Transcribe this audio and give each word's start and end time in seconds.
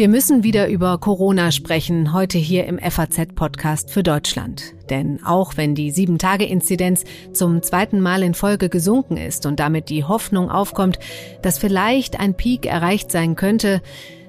Wir 0.00 0.08
müssen 0.08 0.44
wieder 0.44 0.68
über 0.68 0.96
Corona 0.96 1.52
sprechen, 1.52 2.14
heute 2.14 2.38
hier 2.38 2.64
im 2.64 2.78
FAZ-Podcast 2.78 3.90
für 3.90 4.02
Deutschland. 4.02 4.72
Denn 4.88 5.22
auch 5.24 5.58
wenn 5.58 5.74
die 5.74 5.90
Sieben-Tage-Inzidenz 5.90 7.04
zum 7.34 7.62
zweiten 7.62 8.00
Mal 8.00 8.22
in 8.22 8.32
Folge 8.32 8.70
gesunken 8.70 9.18
ist 9.18 9.44
und 9.44 9.60
damit 9.60 9.90
die 9.90 10.04
Hoffnung 10.04 10.50
aufkommt, 10.50 10.98
dass 11.42 11.58
vielleicht 11.58 12.18
ein 12.18 12.32
Peak 12.32 12.64
erreicht 12.64 13.12
sein 13.12 13.36
könnte, 13.36 13.82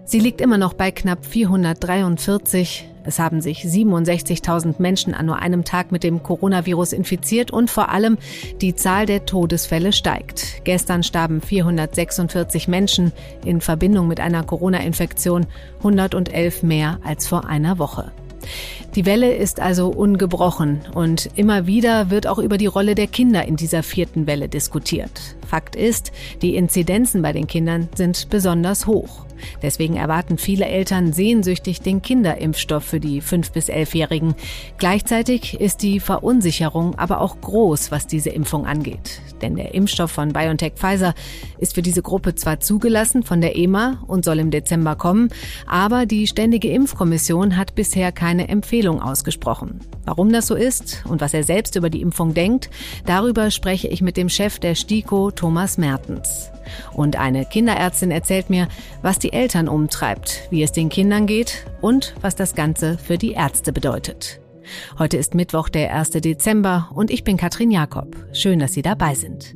sie 0.04 0.20
liegt 0.20 0.42
immer 0.42 0.58
noch 0.58 0.74
bei 0.74 0.92
knapp 0.92 1.26
443, 1.26 2.91
es 3.04 3.20
haben 3.20 3.42
sich 3.42 3.64
67.000 3.64 4.76
Menschen 4.80 5.14
an 5.14 5.26
nur 5.26 5.38
einem 5.38 5.64
Tag 5.64 5.92
mit 5.92 6.04
dem 6.04 6.24
Coronavirus 6.24 6.94
infiziert 6.94 7.52
und 7.52 7.70
vor 7.70 7.90
allem 7.90 8.18
die 8.62 8.76
Zahl 8.76 9.06
der 9.06 9.26
Todesfälle 9.26 9.94
steigt. 9.94 10.64
Gestern 10.64 11.04
starben 11.04 11.42
446 11.42 12.68
Menschen 12.68 13.12
in 13.46 13.62
Verbindung 13.62 14.08
mit 14.08 14.20
einer 14.20 14.44
Corona-Infektion, 14.44 15.48
111 15.80 16.64
mehr 16.64 17.00
als 17.04 17.28
vor 17.28 17.46
einer 17.46 17.80
Woche. 17.80 18.12
Die 18.96 19.06
Welle 19.06 19.34
ist 19.34 19.60
also 19.60 19.88
ungebrochen 19.88 20.82
und 20.94 21.30
immer 21.36 21.66
wieder 21.66 22.10
wird 22.10 22.28
auch 22.28 22.40
über 22.40 22.58
die 22.58 22.66
Rolle 22.66 22.96
der 22.96 23.08
Kinder 23.08 23.46
in 23.46 23.56
dieser 23.56 23.84
vierten 23.84 24.28
Welle 24.28 24.50
diskutiert. 24.50 25.38
Fakt 25.48 25.76
ist, 25.76 26.12
die 26.42 26.56
Inzidenzen 26.56 27.22
bei 27.22 27.32
den 27.32 27.48
Kindern 27.48 27.88
sind 27.96 28.30
besonders 28.30 28.88
hoch. 28.88 29.26
Deswegen 29.62 29.96
erwarten 29.96 30.38
viele 30.38 30.66
Eltern 30.66 31.14
sehnsüchtig 31.14 31.82
den 31.82 32.02
Kinderimpfstoff 32.02 32.84
für 32.84 33.00
die 33.00 33.22
5- 33.22 33.52
bis 33.52 33.70
11-Jährigen. 33.70 34.36
Gleichzeitig 34.78 35.60
ist 35.60 35.82
die 35.82 36.00
Verunsicherung 36.00 36.96
aber 36.98 37.22
auch 37.22 37.40
groß, 37.42 37.92
was 37.92 38.08
diese 38.08 38.30
Impfung 38.30 38.66
angeht. 38.66 39.22
Denn 39.42 39.56
der 39.56 39.74
Impfstoff 39.74 40.12
von 40.12 40.34
BioNTech 40.34 40.74
Pfizer 40.76 41.14
ist 41.58 41.76
für 41.76 41.82
diese 41.82 42.02
Gruppe 42.02 42.36
zwar 42.36 42.60
zugelassen 42.60 43.24
von 43.24 43.42
der 43.42 43.56
EMA 43.56 44.04
und 44.08 44.26
soll 44.26 44.40
im 44.40 44.52
Dezember 44.52 44.96
kommen, 44.96 45.30
aber 45.68 46.06
die 46.06 46.28
Ständige 46.28 46.70
Impfkommission 46.70 47.58
hat 47.58 47.76
bisher 47.76 48.12
keine 48.12 48.50
Empfehlung 48.50 49.02
ausgesprochen. 49.02 49.80
Warum 50.06 50.32
das 50.32 50.48
so 50.48 50.56
ist 50.56 51.04
und 51.08 51.22
was 51.22 51.34
er 51.34 51.44
selbst 51.44 51.76
über 51.76 51.90
die 51.90 52.02
Impfung 52.02 52.34
denkt, 52.34 52.70
darüber 53.06 53.52
spreche 53.52 53.88
ich 53.88 54.02
mit 54.02 54.18
dem 54.18 54.30
Chef 54.30 54.60
der 54.60 54.76
STIKO, 54.76 55.32
Thomas 55.32 55.78
Mertens. 55.78 56.52
Und 56.94 57.18
eine 57.18 57.46
Kinderärztin 57.46 58.12
erzählt 58.12 58.50
mir, 58.50 58.68
was 59.02 59.20
die 59.20 59.31
Eltern 59.34 59.68
umtreibt, 59.68 60.48
wie 60.50 60.64
es 60.64 60.72
den 60.72 60.90
Kindern 60.90 61.26
geht 61.26 61.66
und 61.82 62.14
was 62.22 62.36
das 62.36 62.56
Ganze 62.56 62.98
für 62.98 63.18
die 63.18 63.32
Ärzte 63.32 63.74
bedeutet. 63.74 64.40
Heute 65.00 65.18
ist 65.18 65.36
Mittwoch, 65.36 65.70
der 65.70 65.94
1. 65.94 66.12
Dezember 66.12 66.90
und 66.94 67.12
ich 67.12 67.24
bin 67.24 67.38
Katrin 67.38 67.72
Jakob. 67.72 68.16
Schön, 68.34 68.60
dass 68.60 68.74
Sie 68.74 68.82
dabei 68.82 69.16
sind. 69.16 69.56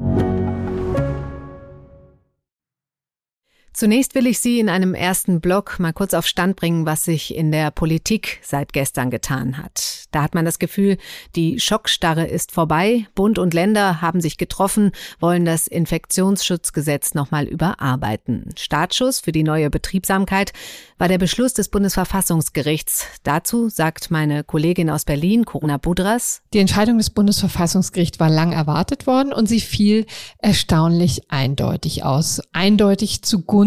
you. 0.00 0.29
Zunächst 3.72 4.16
will 4.16 4.26
ich 4.26 4.40
Sie 4.40 4.58
in 4.58 4.68
einem 4.68 4.94
ersten 4.94 5.40
Blog 5.40 5.78
mal 5.78 5.92
kurz 5.92 6.12
auf 6.12 6.26
Stand 6.26 6.56
bringen, 6.56 6.86
was 6.86 7.04
sich 7.04 7.34
in 7.34 7.52
der 7.52 7.70
Politik 7.70 8.40
seit 8.42 8.72
gestern 8.72 9.10
getan 9.10 9.58
hat. 9.58 10.06
Da 10.10 10.22
hat 10.22 10.34
man 10.34 10.44
das 10.44 10.58
Gefühl, 10.58 10.98
die 11.36 11.60
Schockstarre 11.60 12.26
ist 12.26 12.50
vorbei. 12.50 13.06
Bund 13.14 13.38
und 13.38 13.54
Länder 13.54 14.02
haben 14.02 14.20
sich 14.20 14.38
getroffen, 14.38 14.90
wollen 15.20 15.44
das 15.44 15.68
Infektionsschutzgesetz 15.68 17.14
nochmal 17.14 17.46
überarbeiten. 17.46 18.50
Startschuss 18.58 19.20
für 19.20 19.30
die 19.30 19.44
neue 19.44 19.70
Betriebsamkeit 19.70 20.52
war 20.98 21.06
der 21.06 21.18
Beschluss 21.18 21.54
des 21.54 21.68
Bundesverfassungsgerichts. 21.68 23.06
Dazu 23.22 23.68
sagt 23.68 24.10
meine 24.10 24.42
Kollegin 24.42 24.90
aus 24.90 25.04
Berlin, 25.04 25.44
Corona 25.44 25.76
Budras. 25.76 26.42
Die 26.52 26.58
Entscheidung 26.58 26.98
des 26.98 27.10
Bundesverfassungsgerichts 27.10 28.18
war 28.18 28.30
lang 28.30 28.50
erwartet 28.52 29.06
worden 29.06 29.32
und 29.32 29.46
sie 29.48 29.60
fiel 29.60 30.06
erstaunlich 30.38 31.30
eindeutig 31.30 32.02
aus. 32.02 32.42
Eindeutig 32.52 33.22
zugunsten 33.22 33.59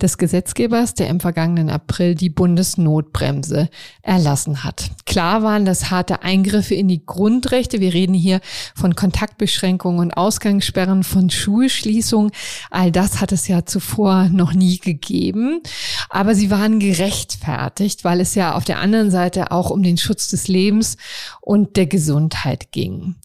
des 0.00 0.18
Gesetzgebers, 0.18 0.94
der 0.94 1.08
im 1.08 1.20
vergangenen 1.20 1.70
April 1.70 2.14
die 2.14 2.30
Bundesnotbremse 2.30 3.68
erlassen 4.02 4.64
hat. 4.64 4.90
Klar 5.04 5.42
waren 5.42 5.64
das 5.64 5.90
harte 5.90 6.22
Eingriffe 6.22 6.74
in 6.74 6.88
die 6.88 7.04
Grundrechte. 7.04 7.80
Wir 7.80 7.94
reden 7.94 8.14
hier 8.14 8.40
von 8.74 8.94
Kontaktbeschränkungen 8.94 10.00
und 10.00 10.16
Ausgangssperren, 10.16 11.02
von 11.02 11.30
Schulschließungen. 11.30 12.30
All 12.70 12.92
das 12.92 13.20
hat 13.20 13.32
es 13.32 13.48
ja 13.48 13.64
zuvor 13.66 14.28
noch 14.30 14.52
nie 14.52 14.78
gegeben. 14.78 15.62
Aber 16.08 16.34
sie 16.34 16.50
waren 16.50 16.80
gerechtfertigt, 16.80 18.04
weil 18.04 18.20
es 18.20 18.34
ja 18.34 18.54
auf 18.54 18.64
der 18.64 18.78
anderen 18.78 19.10
Seite 19.10 19.50
auch 19.50 19.70
um 19.70 19.82
den 19.82 19.98
Schutz 19.98 20.28
des 20.28 20.48
Lebens 20.48 20.96
und 21.40 21.76
der 21.76 21.86
Gesundheit 21.86 22.72
ging. 22.72 23.16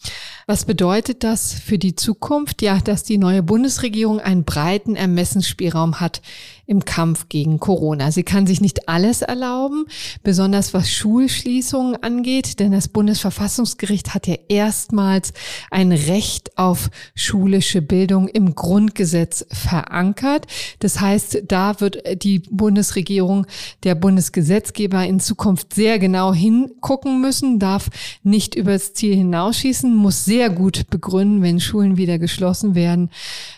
Was 0.51 0.65
bedeutet 0.65 1.23
das 1.23 1.53
für 1.53 1.77
die 1.77 1.95
Zukunft? 1.95 2.61
Ja, 2.61 2.77
dass 2.79 3.03
die 3.03 3.17
neue 3.17 3.41
Bundesregierung 3.41 4.19
einen 4.19 4.43
breiten 4.43 4.97
Ermessensspielraum 4.97 6.01
hat 6.01 6.21
im 6.65 6.85
Kampf 6.85 7.29
gegen 7.29 7.59
Corona. 7.59 8.11
Sie 8.11 8.23
kann 8.23 8.47
sich 8.47 8.61
nicht 8.61 8.87
alles 8.87 9.21
erlauben, 9.21 9.85
besonders 10.23 10.73
was 10.73 10.89
Schulschließungen 10.89 12.01
angeht, 12.01 12.59
denn 12.59 12.71
das 12.71 12.87
Bundesverfassungsgericht 12.87 14.13
hat 14.13 14.27
ja 14.27 14.35
erstmals 14.47 15.33
ein 15.69 15.91
Recht 15.91 16.57
auf 16.57 16.89
schulische 17.15 17.81
Bildung 17.81 18.27
im 18.27 18.55
Grundgesetz 18.55 19.45
verankert. 19.51 20.47
Das 20.79 20.99
heißt, 20.99 21.43
da 21.47 21.79
wird 21.79 22.23
die 22.23 22.39
Bundesregierung, 22.39 23.47
der 23.83 23.95
Bundesgesetzgeber 23.95 25.05
in 25.05 25.19
Zukunft 25.19 25.73
sehr 25.73 25.99
genau 25.99 26.33
hingucken 26.33 27.21
müssen, 27.21 27.59
darf 27.59 27.89
nicht 28.23 28.55
übers 28.55 28.93
Ziel 28.93 29.15
hinausschießen, 29.15 29.95
muss 29.95 30.25
sehr 30.25 30.49
gut 30.49 30.89
begründen, 30.89 31.41
wenn 31.41 31.59
Schulen 31.59 31.97
wieder 31.97 32.19
geschlossen 32.19 32.75
werden 32.75 33.09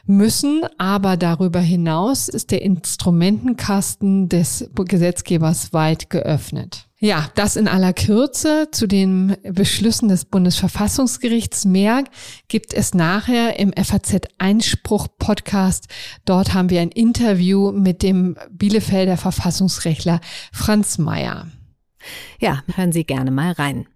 müssen. 0.06 0.62
Aber 0.78 1.18
darüber 1.18 1.60
hinaus 1.60 2.30
ist 2.30 2.52
der 2.52 2.62
Instrumentenkasten 2.94 4.30
des 4.30 4.70
Gesetzgebers 4.76 5.74
weit 5.74 6.12
geöffnet. 6.12 6.88
Ja, 7.00 7.28
das 7.34 7.56
in 7.56 7.68
aller 7.68 7.92
Kürze 7.92 8.68
zu 8.72 8.86
den 8.86 9.36
Beschlüssen 9.44 10.10
des 10.10 10.26
Bundesverfassungsgerichts. 10.26 11.66
Mehr 11.66 12.04
gibt 12.48 12.72
es 12.72 12.94
nachher 12.94 13.60
im 13.60 13.74
FAZ 13.74 14.28
Einspruch 14.38 15.08
Podcast. 15.18 15.88
Dort 16.24 16.54
haben 16.54 16.70
wir 16.70 16.82
ein 16.82 16.92
Interview 16.92 17.72
mit 17.72 18.04
dem 18.04 18.38
Bielefelder 18.52 19.18
Verfassungsrechtler 19.18 20.22
Franz 20.52 21.00
Mayer. 21.00 21.48
Ja, 22.40 22.62
hören 22.76 22.92
Sie 22.92 23.06
gerne 23.06 23.32
mal 23.32 23.54
rein. 23.54 23.88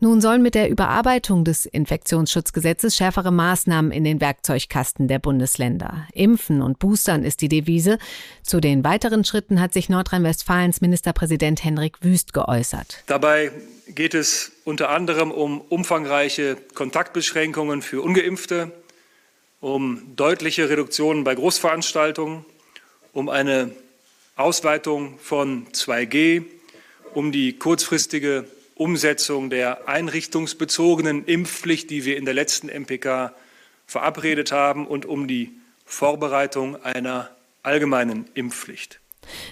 Nun 0.00 0.20
sollen 0.20 0.42
mit 0.42 0.54
der 0.54 0.68
Überarbeitung 0.68 1.44
des 1.44 1.66
Infektionsschutzgesetzes 1.66 2.96
schärfere 2.96 3.30
Maßnahmen 3.30 3.92
in 3.92 4.04
den 4.04 4.20
Werkzeugkasten 4.20 5.08
der 5.08 5.18
Bundesländer. 5.18 6.06
Impfen 6.12 6.62
und 6.62 6.78
Boostern 6.78 7.24
ist 7.24 7.40
die 7.40 7.48
Devise. 7.48 7.98
Zu 8.42 8.60
den 8.60 8.84
weiteren 8.84 9.24
Schritten 9.24 9.60
hat 9.60 9.72
sich 9.72 9.88
Nordrhein-Westfalens 9.88 10.80
Ministerpräsident 10.80 11.64
Henrik 11.64 12.02
Wüst 12.02 12.32
geäußert. 12.32 13.02
Dabei 13.06 13.52
geht 13.88 14.14
es 14.14 14.52
unter 14.64 14.90
anderem 14.90 15.30
um 15.30 15.60
umfangreiche 15.60 16.56
Kontaktbeschränkungen 16.74 17.82
für 17.82 18.02
ungeimpfte, 18.02 18.72
um 19.60 20.14
deutliche 20.16 20.68
Reduktionen 20.68 21.24
bei 21.24 21.34
Großveranstaltungen, 21.34 22.44
um 23.12 23.28
eine 23.28 23.70
Ausweitung 24.36 25.18
von 25.18 25.66
2G, 25.68 26.44
um 27.14 27.30
die 27.30 27.56
kurzfristige 27.56 28.44
Umsetzung 28.74 29.50
der 29.50 29.88
einrichtungsbezogenen 29.88 31.24
Impfpflicht, 31.24 31.90
die 31.90 32.04
wir 32.04 32.16
in 32.16 32.24
der 32.24 32.34
letzten 32.34 32.68
MPK 32.68 33.34
verabredet 33.86 34.52
haben, 34.52 34.86
und 34.86 35.06
um 35.06 35.28
die 35.28 35.52
Vorbereitung 35.84 36.82
einer 36.82 37.30
allgemeinen 37.62 38.26
Impfpflicht. 38.34 39.00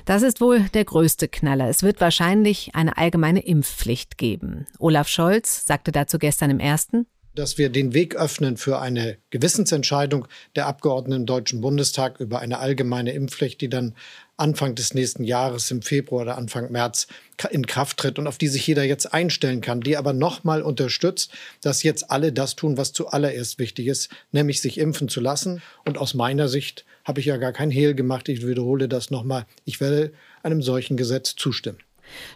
Das 0.04 0.22
ist 0.22 0.40
wohl 0.40 0.60
der 0.74 0.84
größte 0.84 1.28
Knaller. 1.28 1.68
Es 1.68 1.82
wird 1.82 2.00
wahrscheinlich 2.00 2.74
eine 2.74 2.96
allgemeine 2.96 3.40
Impfpflicht 3.40 4.18
geben. 4.18 4.66
Olaf 4.78 5.08
Scholz 5.08 5.64
sagte 5.64 5.92
dazu 5.92 6.18
gestern 6.18 6.50
im 6.50 6.60
ersten. 6.60 7.06
Dass 7.34 7.58
wir 7.58 7.70
den 7.70 7.94
Weg 7.94 8.14
öffnen 8.14 8.56
für 8.56 8.80
eine 8.80 9.16
Gewissensentscheidung 9.30 10.28
der 10.54 10.66
Abgeordneten 10.66 11.22
im 11.22 11.26
Deutschen 11.26 11.60
Bundestag 11.60 12.20
über 12.20 12.40
eine 12.40 12.58
allgemeine 12.58 13.12
Impfpflicht, 13.12 13.60
die 13.60 13.68
dann 13.68 13.94
Anfang 14.36 14.74
des 14.74 14.94
nächsten 14.94 15.24
Jahres 15.24 15.70
im 15.70 15.82
Februar 15.82 16.22
oder 16.22 16.38
Anfang 16.38 16.70
März 16.72 17.06
in 17.50 17.66
Kraft 17.66 17.98
tritt 17.98 18.18
und 18.18 18.26
auf 18.26 18.38
die 18.38 18.48
sich 18.48 18.66
jeder 18.66 18.84
jetzt 18.84 19.12
einstellen 19.12 19.60
kann, 19.60 19.80
die 19.80 19.96
aber 19.96 20.12
nochmal 20.12 20.62
unterstützt, 20.62 21.32
dass 21.60 21.82
jetzt 21.82 22.10
alle 22.10 22.32
das 22.32 22.56
tun, 22.56 22.76
was 22.76 22.92
zuallererst 22.92 23.58
wichtig 23.58 23.86
ist, 23.86 24.10
nämlich 24.32 24.60
sich 24.60 24.78
impfen 24.78 25.08
zu 25.08 25.20
lassen. 25.20 25.62
Und 25.84 25.98
aus 25.98 26.14
meiner 26.14 26.48
Sicht 26.48 26.84
habe 27.04 27.20
ich 27.20 27.26
ja 27.26 27.36
gar 27.36 27.52
kein 27.52 27.70
Hehl 27.70 27.94
gemacht. 27.94 28.28
Ich 28.28 28.46
wiederhole 28.46 28.88
das 28.88 29.10
nochmal. 29.10 29.46
Ich 29.64 29.80
werde 29.80 30.12
einem 30.42 30.62
solchen 30.62 30.96
Gesetz 30.96 31.34
zustimmen. 31.36 31.78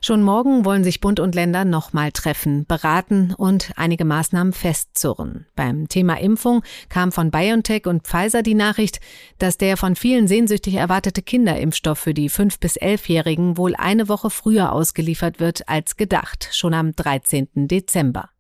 Schon 0.00 0.22
morgen 0.22 0.64
wollen 0.64 0.84
sich 0.84 1.00
Bund 1.00 1.20
und 1.20 1.34
Länder 1.34 1.64
nochmal 1.64 2.12
treffen, 2.12 2.66
beraten 2.66 3.34
und 3.36 3.72
einige 3.76 4.04
Maßnahmen 4.04 4.52
festzurren. 4.52 5.46
Beim 5.56 5.88
Thema 5.88 6.20
Impfung 6.20 6.62
kam 6.88 7.12
von 7.12 7.30
BioNTech 7.30 7.86
und 7.86 8.06
Pfizer 8.06 8.42
die 8.42 8.54
Nachricht, 8.54 9.00
dass 9.38 9.58
der 9.58 9.76
von 9.76 9.96
vielen 9.96 10.28
sehnsüchtig 10.28 10.74
erwartete 10.74 11.22
Kinderimpfstoff 11.22 11.98
für 11.98 12.14
die 12.14 12.30
5- 12.30 12.60
bis 12.60 12.76
11-Jährigen 12.76 13.56
wohl 13.56 13.74
eine 13.76 14.08
Woche 14.08 14.30
früher 14.30 14.72
ausgeliefert 14.72 15.40
wird 15.40 15.68
als 15.68 15.96
gedacht, 15.96 16.48
schon 16.52 16.74
am 16.74 16.92
13. 16.92 17.68
Dezember. 17.68 18.30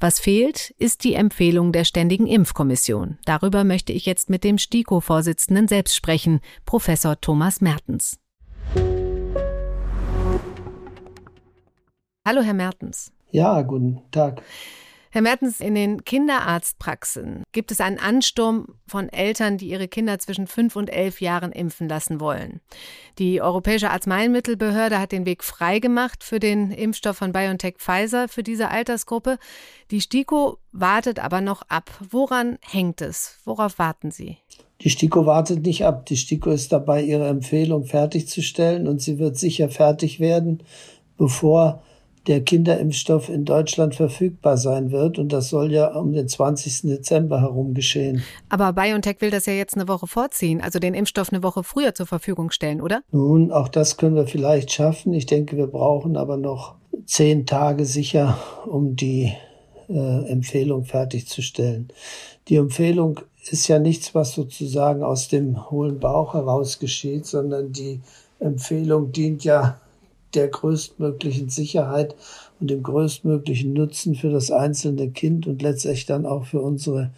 Was 0.00 0.20
fehlt, 0.20 0.70
ist 0.78 1.04
die 1.04 1.14
Empfehlung 1.14 1.72
der 1.72 1.84
Ständigen 1.84 2.26
Impfkommission. 2.26 3.18
Darüber 3.24 3.64
möchte 3.64 3.92
ich 3.92 4.06
jetzt 4.06 4.30
mit 4.30 4.44
dem 4.44 4.58
STIKO-Vorsitzenden 4.58 5.68
selbst 5.68 5.96
sprechen, 5.96 6.40
Professor 6.64 7.20
Thomas 7.20 7.60
Mertens. 7.60 8.18
Hallo, 12.28 12.42
Herr 12.42 12.52
Mertens. 12.52 13.10
Ja, 13.30 13.62
guten 13.62 14.02
Tag. 14.10 14.42
Herr 15.08 15.22
Mertens, 15.22 15.62
in 15.62 15.74
den 15.74 16.04
Kinderarztpraxen 16.04 17.42
gibt 17.52 17.70
es 17.70 17.80
einen 17.80 17.98
Ansturm 17.98 18.66
von 18.86 19.08
Eltern, 19.08 19.56
die 19.56 19.70
ihre 19.70 19.88
Kinder 19.88 20.18
zwischen 20.18 20.46
fünf 20.46 20.76
und 20.76 20.90
elf 20.90 21.22
Jahren 21.22 21.52
impfen 21.52 21.88
lassen 21.88 22.20
wollen. 22.20 22.60
Die 23.18 23.40
Europäische 23.40 23.88
Arzneimittelbehörde 23.88 24.98
hat 24.98 25.12
den 25.12 25.24
Weg 25.24 25.42
freigemacht 25.42 26.22
für 26.22 26.38
den 26.38 26.70
Impfstoff 26.70 27.16
von 27.16 27.32
BioNTech 27.32 27.76
Pfizer 27.78 28.28
für 28.28 28.42
diese 28.42 28.68
Altersgruppe. 28.68 29.38
Die 29.90 30.02
STIKO 30.02 30.58
wartet 30.70 31.20
aber 31.20 31.40
noch 31.40 31.62
ab. 31.70 31.90
Woran 32.10 32.58
hängt 32.60 33.00
es? 33.00 33.38
Worauf 33.46 33.78
warten 33.78 34.10
Sie? 34.10 34.36
Die 34.82 34.90
STIKO 34.90 35.24
wartet 35.24 35.64
nicht 35.64 35.86
ab. 35.86 36.04
Die 36.04 36.18
STIKO 36.18 36.50
ist 36.50 36.72
dabei, 36.72 37.02
ihre 37.02 37.26
Empfehlung 37.26 37.86
fertigzustellen 37.86 38.86
und 38.86 39.00
sie 39.00 39.18
wird 39.18 39.38
sicher 39.38 39.70
fertig 39.70 40.20
werden, 40.20 40.62
bevor 41.16 41.82
der 42.28 42.42
Kinderimpfstoff 42.42 43.28
in 43.28 43.44
Deutschland 43.44 43.94
verfügbar 43.94 44.58
sein 44.58 44.90
wird. 44.90 45.18
Und 45.18 45.32
das 45.32 45.48
soll 45.48 45.72
ja 45.72 45.94
um 45.94 46.12
den 46.12 46.28
20. 46.28 46.82
Dezember 46.82 47.40
herum 47.40 47.74
geschehen. 47.74 48.22
Aber 48.50 48.72
BioNTech 48.74 49.20
will 49.20 49.30
das 49.30 49.46
ja 49.46 49.54
jetzt 49.54 49.74
eine 49.74 49.88
Woche 49.88 50.06
vorziehen, 50.06 50.60
also 50.60 50.78
den 50.78 50.94
Impfstoff 50.94 51.32
eine 51.32 51.42
Woche 51.42 51.64
früher 51.64 51.94
zur 51.94 52.06
Verfügung 52.06 52.50
stellen, 52.50 52.80
oder? 52.80 53.00
Nun, 53.10 53.50
auch 53.50 53.68
das 53.68 53.96
können 53.96 54.14
wir 54.14 54.26
vielleicht 54.26 54.70
schaffen. 54.72 55.12
Ich 55.14 55.26
denke, 55.26 55.56
wir 55.56 55.66
brauchen 55.66 56.16
aber 56.16 56.36
noch 56.36 56.74
zehn 57.06 57.46
Tage 57.46 57.86
sicher, 57.86 58.38
um 58.66 58.94
die 58.94 59.32
äh, 59.88 60.30
Empfehlung 60.30 60.84
fertigzustellen. 60.84 61.88
Die 62.48 62.56
Empfehlung 62.56 63.20
ist 63.50 63.68
ja 63.68 63.78
nichts, 63.78 64.14
was 64.14 64.32
sozusagen 64.32 65.02
aus 65.02 65.28
dem 65.28 65.70
hohlen 65.70 65.98
Bauch 65.98 66.34
heraus 66.34 66.78
geschieht, 66.78 67.24
sondern 67.24 67.72
die 67.72 68.00
Empfehlung 68.38 69.12
dient 69.12 69.44
ja 69.44 69.80
der 70.34 70.48
größtmöglichen 70.48 71.48
Sicherheit 71.48 72.14
und 72.60 72.70
dem 72.70 72.82
größtmöglichen 72.82 73.72
Nutzen 73.72 74.14
für 74.14 74.30
das 74.30 74.50
einzelne 74.50 75.10
Kind 75.10 75.46
und 75.46 75.62
letztlich 75.62 76.06
dann 76.06 76.26
auch 76.26 76.46
für 76.46 76.60
unsere 76.60 77.10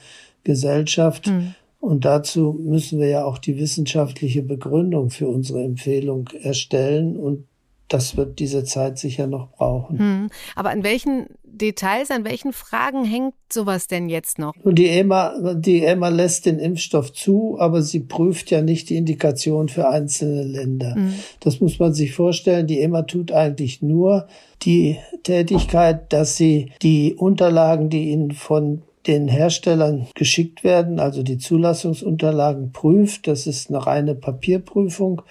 Gesellschaft. 0.45 1.29
Mhm. 1.29 1.55
Und 1.81 2.05
dazu 2.05 2.59
müssen 2.63 3.01
wir 3.01 3.09
ja 3.09 3.25
auch 3.25 3.39
die 3.39 3.59
wissenschaftliche 3.59 4.43
Begründung 4.43 5.11
für 5.11 5.29
unsere 5.29 5.63
Empfehlung 5.63 6.29
erstellen. 6.43 7.17
Und 7.17 7.47
das 7.91 8.17
wird 8.17 8.39
diese 8.39 8.65
Zeit 8.65 8.99
sicher 8.99 9.27
noch 9.27 9.51
brauchen. 9.51 9.99
Hm. 9.99 10.31
Aber 10.55 10.71
an 10.71 10.85
welchen 10.85 11.27
Details, 11.43 12.11
an 12.11 12.25
welchen 12.25 12.53
Fragen 12.53 13.05
hängt 13.05 13.35
sowas 13.53 13.89
denn 13.89 14.09
jetzt 14.09 14.39
noch? 14.39 14.55
Die 14.65 14.87
EMA, 14.87 15.55
die 15.55 15.83
EMA 15.83 16.09
lässt 16.09 16.47
den 16.47 16.61
Impfstoff 16.61 17.13
zu, 17.13 17.57
aber 17.59 17.83
sie 17.83 18.01
prüft 18.01 18.51
ja 18.53 18.63
nicht 18.63 18.91
die 18.91 18.97
Indikation 18.97 19.69
für 19.69 19.89
einzelne 19.89 20.45
Länder. 20.45 20.95
Hm. 20.95 21.15
Das 21.41 21.61
muss 21.61 21.81
man 21.81 21.93
sich 21.93 22.15
vorstellen. 22.15 22.69
Die 22.69 22.81
EMA 22.81 23.03
tut 23.03 23.33
eigentlich 23.33 23.83
nur 23.83 24.29
die 24.63 24.99
Tätigkeit, 25.25 26.13
dass 26.13 26.37
sie 26.37 26.71
die 26.83 27.15
Unterlagen, 27.15 27.91
die 27.91 28.11
ihnen 28.11 28.31
von 28.31 28.83
den 29.07 29.27
Herstellern 29.27 30.07
geschickt 30.15 30.63
werden, 30.63 31.01
also 31.01 31.25
die 31.25 31.39
Zulassungsunterlagen 31.39 32.71
prüft. 32.71 33.27
Das 33.27 33.49
ist 33.49 33.69
eine 33.69 33.85
reine 33.85 34.15
Papierprüfung 34.15 35.23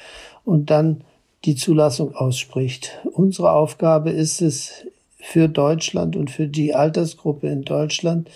und 0.43 0.69
dann 0.69 1.03
die 1.45 1.55
Zulassung 1.55 2.15
ausspricht. 2.15 2.99
Unsere 3.13 3.51
Aufgabe 3.51 4.11
ist 4.11 4.41
es, 4.41 4.85
für 5.21 5.49
Deutschland 5.49 6.15
und 6.15 6.31
für 6.31 6.47
die 6.47 6.73
Altersgruppe 6.73 7.47
in 7.49 7.63
Deutschland 7.63 8.29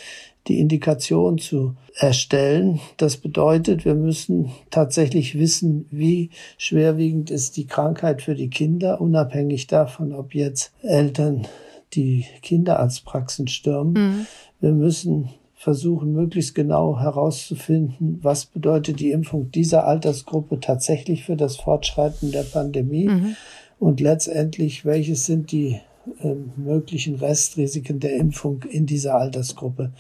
die 0.47 0.59
Indikation 0.59 1.37
zu 1.37 1.75
erstellen. 1.95 2.81
Das 2.97 3.17
bedeutet, 3.17 3.85
wir 3.85 3.95
müssen 3.95 4.51
tatsächlich 4.69 5.39
wissen, 5.39 5.87
wie 5.89 6.31
schwerwiegend 6.57 7.31
ist 7.31 7.55
die 7.55 7.65
Krankheit 7.65 8.21
für 8.21 8.35
die 8.35 8.49
Kinder, 8.49 8.99
unabhängig 8.99 9.67
davon, 9.67 10.13
ob 10.13 10.35
jetzt 10.35 10.73
Eltern 10.81 11.47
die 11.93 12.25
Kinderarztpraxen 12.41 13.47
stürmen. 13.47 13.93
Mhm. 13.93 14.27
Wir 14.59 14.71
müssen 14.71 15.29
versuchen, 15.63 16.11
möglichst 16.11 16.55
genau 16.55 16.99
herauszufinden, 16.99 18.19
was 18.21 18.45
bedeutet 18.45 18.99
die 18.99 19.11
Impfung 19.11 19.49
dieser 19.51 19.87
Altersgruppe 19.87 20.59
tatsächlich 20.59 21.23
für 21.23 21.37
das 21.37 21.55
Fortschreiten 21.55 22.33
der 22.33 22.43
Pandemie 22.43 23.07
mhm. 23.07 23.35
und 23.79 24.01
letztendlich, 24.01 24.83
welches 24.83 25.25
sind 25.25 25.53
die 25.53 25.79
äh, 26.21 26.35
möglichen 26.57 27.15
Restrisiken 27.15 28.01
der 28.01 28.17
Impfung 28.17 28.63
in 28.69 28.85
dieser 28.85 29.15
Altersgruppe. 29.15 29.91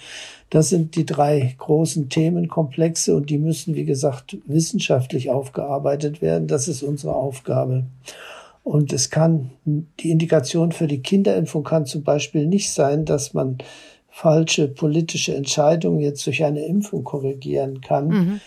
Das 0.49 0.67
sind 0.67 0.97
die 0.97 1.05
drei 1.05 1.55
großen 1.57 2.09
Themenkomplexe 2.09 3.15
und 3.15 3.29
die 3.29 3.37
müssen, 3.37 3.73
wie 3.73 3.85
gesagt, 3.85 4.37
wissenschaftlich 4.45 5.29
aufgearbeitet 5.29 6.21
werden. 6.21 6.49
Das 6.49 6.67
ist 6.67 6.83
unsere 6.83 7.15
Aufgabe. 7.15 7.85
Und 8.65 8.91
es 8.91 9.09
kann, 9.09 9.51
die 9.65 10.11
Indikation 10.11 10.73
für 10.73 10.87
die 10.87 11.01
Kinderimpfung 11.01 11.63
kann 11.63 11.85
zum 11.85 12.03
Beispiel 12.03 12.47
nicht 12.47 12.71
sein, 12.71 13.05
dass 13.05 13.33
man 13.33 13.59
falsche 14.15 14.67
politische 14.67 15.35
Entscheidungen 15.35 15.99
jetzt 15.99 16.25
durch 16.27 16.43
eine 16.43 16.63
Impfung 16.65 17.03
korrigieren 17.03 17.81
kann. 17.81 18.07
Mhm. 18.07 18.41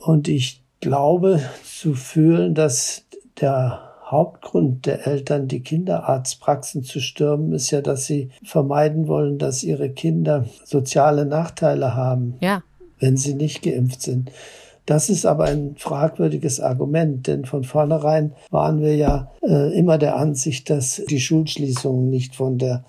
Und 0.00 0.28
ich 0.28 0.62
glaube 0.80 1.40
zu 1.64 1.94
fühlen, 1.94 2.54
dass 2.54 3.06
der 3.40 3.80
Hauptgrund 4.04 4.84
der 4.84 5.06
Eltern, 5.06 5.48
die 5.48 5.62
Kinderarztpraxen 5.62 6.82
zu 6.82 7.00
stürmen, 7.00 7.52
ist 7.52 7.70
ja, 7.70 7.80
dass 7.80 8.04
sie 8.04 8.30
vermeiden 8.44 9.08
wollen, 9.08 9.38
dass 9.38 9.64
ihre 9.64 9.88
Kinder 9.88 10.44
soziale 10.64 11.24
Nachteile 11.24 11.94
haben, 11.94 12.36
ja. 12.40 12.62
wenn 13.00 13.16
sie 13.16 13.34
nicht 13.34 13.62
geimpft 13.62 14.02
sind. 14.02 14.30
Das 14.84 15.08
ist 15.08 15.24
aber 15.24 15.44
ein 15.44 15.74
fragwürdiges 15.78 16.60
Argument, 16.60 17.26
denn 17.26 17.46
von 17.46 17.64
vornherein 17.64 18.34
waren 18.50 18.80
wir 18.82 18.94
ja 18.94 19.30
äh, 19.42 19.76
immer 19.78 19.96
der 19.96 20.16
Ansicht, 20.16 20.68
dass 20.68 21.02
die 21.08 21.20
Schulschließungen 21.20 22.10
nicht 22.10 22.36
von 22.36 22.58
der 22.58 22.84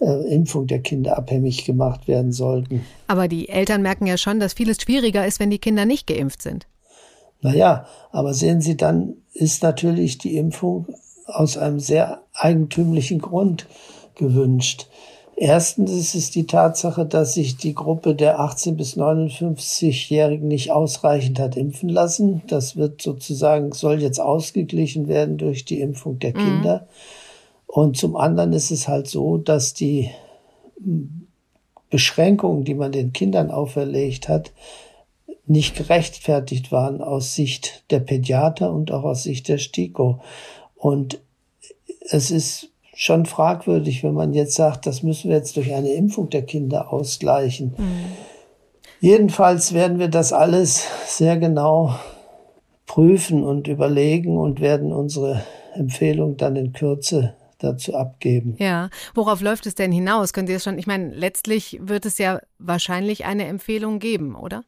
äh, 0.00 0.34
Impfung 0.34 0.66
der 0.66 0.80
Kinder 0.80 1.16
abhängig 1.18 1.64
gemacht 1.64 2.08
werden 2.08 2.32
sollten. 2.32 2.84
Aber 3.06 3.28
die 3.28 3.48
Eltern 3.48 3.82
merken 3.82 4.06
ja 4.06 4.16
schon, 4.16 4.40
dass 4.40 4.54
vieles 4.54 4.80
schwieriger 4.80 5.26
ist, 5.26 5.40
wenn 5.40 5.50
die 5.50 5.58
Kinder 5.58 5.84
nicht 5.84 6.06
geimpft 6.06 6.42
sind. 6.42 6.66
Naja, 7.40 7.86
aber 8.10 8.34
sehen 8.34 8.60
Sie, 8.60 8.76
dann 8.76 9.14
ist 9.32 9.62
natürlich 9.62 10.18
die 10.18 10.36
Impfung 10.36 10.86
aus 11.26 11.56
einem 11.56 11.78
sehr 11.78 12.22
eigentümlichen 12.34 13.20
Grund 13.20 13.66
gewünscht. 14.14 14.88
Erstens 15.36 15.92
ist 15.92 16.16
es 16.16 16.30
die 16.32 16.46
Tatsache, 16.46 17.06
dass 17.06 17.34
sich 17.34 17.56
die 17.56 17.74
Gruppe 17.74 18.16
der 18.16 18.40
18 18.40 18.76
bis 18.76 18.96
59-Jährigen 18.96 20.48
nicht 20.48 20.72
ausreichend 20.72 21.38
hat 21.38 21.56
impfen 21.56 21.88
lassen. 21.88 22.42
Das 22.48 22.76
wird 22.76 23.00
sozusagen, 23.00 23.70
soll 23.70 24.02
jetzt 24.02 24.20
ausgeglichen 24.20 25.06
werden 25.06 25.38
durch 25.38 25.64
die 25.64 25.80
Impfung 25.80 26.18
der 26.18 26.30
mhm. 26.30 26.38
Kinder. 26.38 26.78
Mhm. 26.78 27.17
Und 27.68 27.98
zum 27.98 28.16
anderen 28.16 28.54
ist 28.54 28.70
es 28.70 28.88
halt 28.88 29.06
so, 29.08 29.36
dass 29.36 29.74
die 29.74 30.10
Beschränkungen, 31.90 32.64
die 32.64 32.74
man 32.74 32.92
den 32.92 33.12
Kindern 33.12 33.50
auferlegt 33.50 34.28
hat, 34.28 34.52
nicht 35.46 35.76
gerechtfertigt 35.76 36.72
waren 36.72 37.02
aus 37.02 37.34
Sicht 37.34 37.84
der 37.90 38.00
Pädiater 38.00 38.72
und 38.72 38.90
auch 38.90 39.04
aus 39.04 39.22
Sicht 39.22 39.48
der 39.48 39.58
STIKO. 39.58 40.20
Und 40.76 41.20
es 42.10 42.30
ist 42.30 42.70
schon 42.94 43.26
fragwürdig, 43.26 44.02
wenn 44.02 44.14
man 44.14 44.32
jetzt 44.32 44.54
sagt, 44.54 44.86
das 44.86 45.02
müssen 45.02 45.28
wir 45.28 45.36
jetzt 45.36 45.56
durch 45.56 45.72
eine 45.72 45.92
Impfung 45.92 46.30
der 46.30 46.42
Kinder 46.42 46.92
ausgleichen. 46.92 47.74
Mhm. 47.76 48.04
Jedenfalls 49.00 49.74
werden 49.74 49.98
wir 49.98 50.08
das 50.08 50.32
alles 50.32 50.84
sehr 51.06 51.36
genau 51.36 51.94
prüfen 52.86 53.44
und 53.44 53.68
überlegen 53.68 54.38
und 54.38 54.60
werden 54.60 54.92
unsere 54.92 55.44
Empfehlung 55.74 56.38
dann 56.38 56.56
in 56.56 56.72
Kürze 56.72 57.34
dazu 57.58 57.94
abgeben. 57.94 58.56
Ja, 58.58 58.88
worauf 59.14 59.40
läuft 59.40 59.66
es 59.66 59.74
denn 59.74 59.92
hinaus? 59.92 60.32
Könnt 60.32 60.48
ihr 60.48 60.56
es 60.56 60.64
schon, 60.64 60.78
ich 60.78 60.86
meine, 60.86 61.14
letztlich 61.14 61.78
wird 61.82 62.06
es 62.06 62.18
ja 62.18 62.40
wahrscheinlich 62.58 63.24
eine 63.24 63.46
Empfehlung 63.46 63.98
geben, 63.98 64.34
oder? 64.34 64.64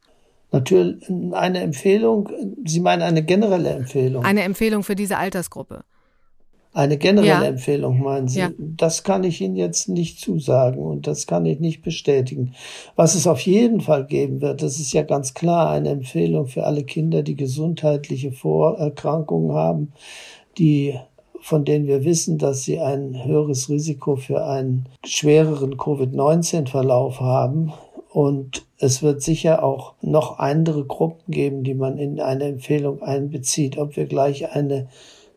Natürlich 0.53 1.09
eine 1.33 1.61
Empfehlung, 1.61 2.29
Sie 2.65 2.81
meinen 2.81 3.03
eine 3.03 3.23
generelle 3.23 3.71
Empfehlung? 3.71 4.25
Eine 4.25 4.43
Empfehlung 4.43 4.83
für 4.83 4.97
diese 4.97 5.17
Altersgruppe. 5.17 5.85
Eine 6.73 6.99
generelle 6.99 7.29
ja. 7.29 7.43
Empfehlung, 7.45 8.01
meinen 8.01 8.29
Sie? 8.29 8.41
Ja. 8.41 8.51
Das 8.59 9.03
kann 9.03 9.25
ich 9.25 9.41
Ihnen 9.41 9.57
jetzt 9.57 9.89
nicht 9.89 10.21
zusagen 10.21 10.79
und 10.81 11.09
das 11.09 11.27
kann 11.27 11.45
ich 11.45 11.59
nicht 11.59 11.83
bestätigen. 11.83 12.55
Was 12.95 13.17
es 13.17 13.27
auf 13.27 13.41
jeden 13.41 13.81
Fall 13.81 14.07
geben 14.07 14.41
wird, 14.41 14.63
das 14.63 14.79
ist 14.79 14.93
ja 14.93 15.03
ganz 15.03 15.35
klar 15.35 15.71
eine 15.71 15.91
Empfehlung 15.91 16.47
für 16.47 16.65
alle 16.65 16.85
Kinder, 16.85 17.25
die 17.25 17.35
gesundheitliche 17.35 18.31
Vorerkrankungen 18.31 19.53
haben, 19.53 19.93
die 20.59 20.95
von 21.41 21.65
denen 21.65 21.87
wir 21.87 22.05
wissen, 22.05 22.39
dass 22.39 22.63
sie 22.63 22.81
ein 22.81 23.25
höheres 23.25 23.69
Risiko 23.69 24.17
für 24.17 24.45
einen 24.45 24.87
schwereren 25.05 25.77
Covid-19-Verlauf 25.77 27.21
haben. 27.21 27.73
Und 28.11 28.67
es 28.79 29.03
wird 29.03 29.23
sicher 29.23 29.63
auch 29.63 29.95
noch 30.03 30.39
andere 30.39 30.85
Gruppen 30.85 31.33
geben, 31.33 31.63
die 31.63 31.75
man 31.75 31.99
in 31.99 32.21
eine 32.21 32.45
Empfehlung 32.45 33.03
einbezieht. 33.03 33.79
Ob 33.79 33.97
wir 33.97 34.07
gleich 34.07 34.53
eine 34.53 34.89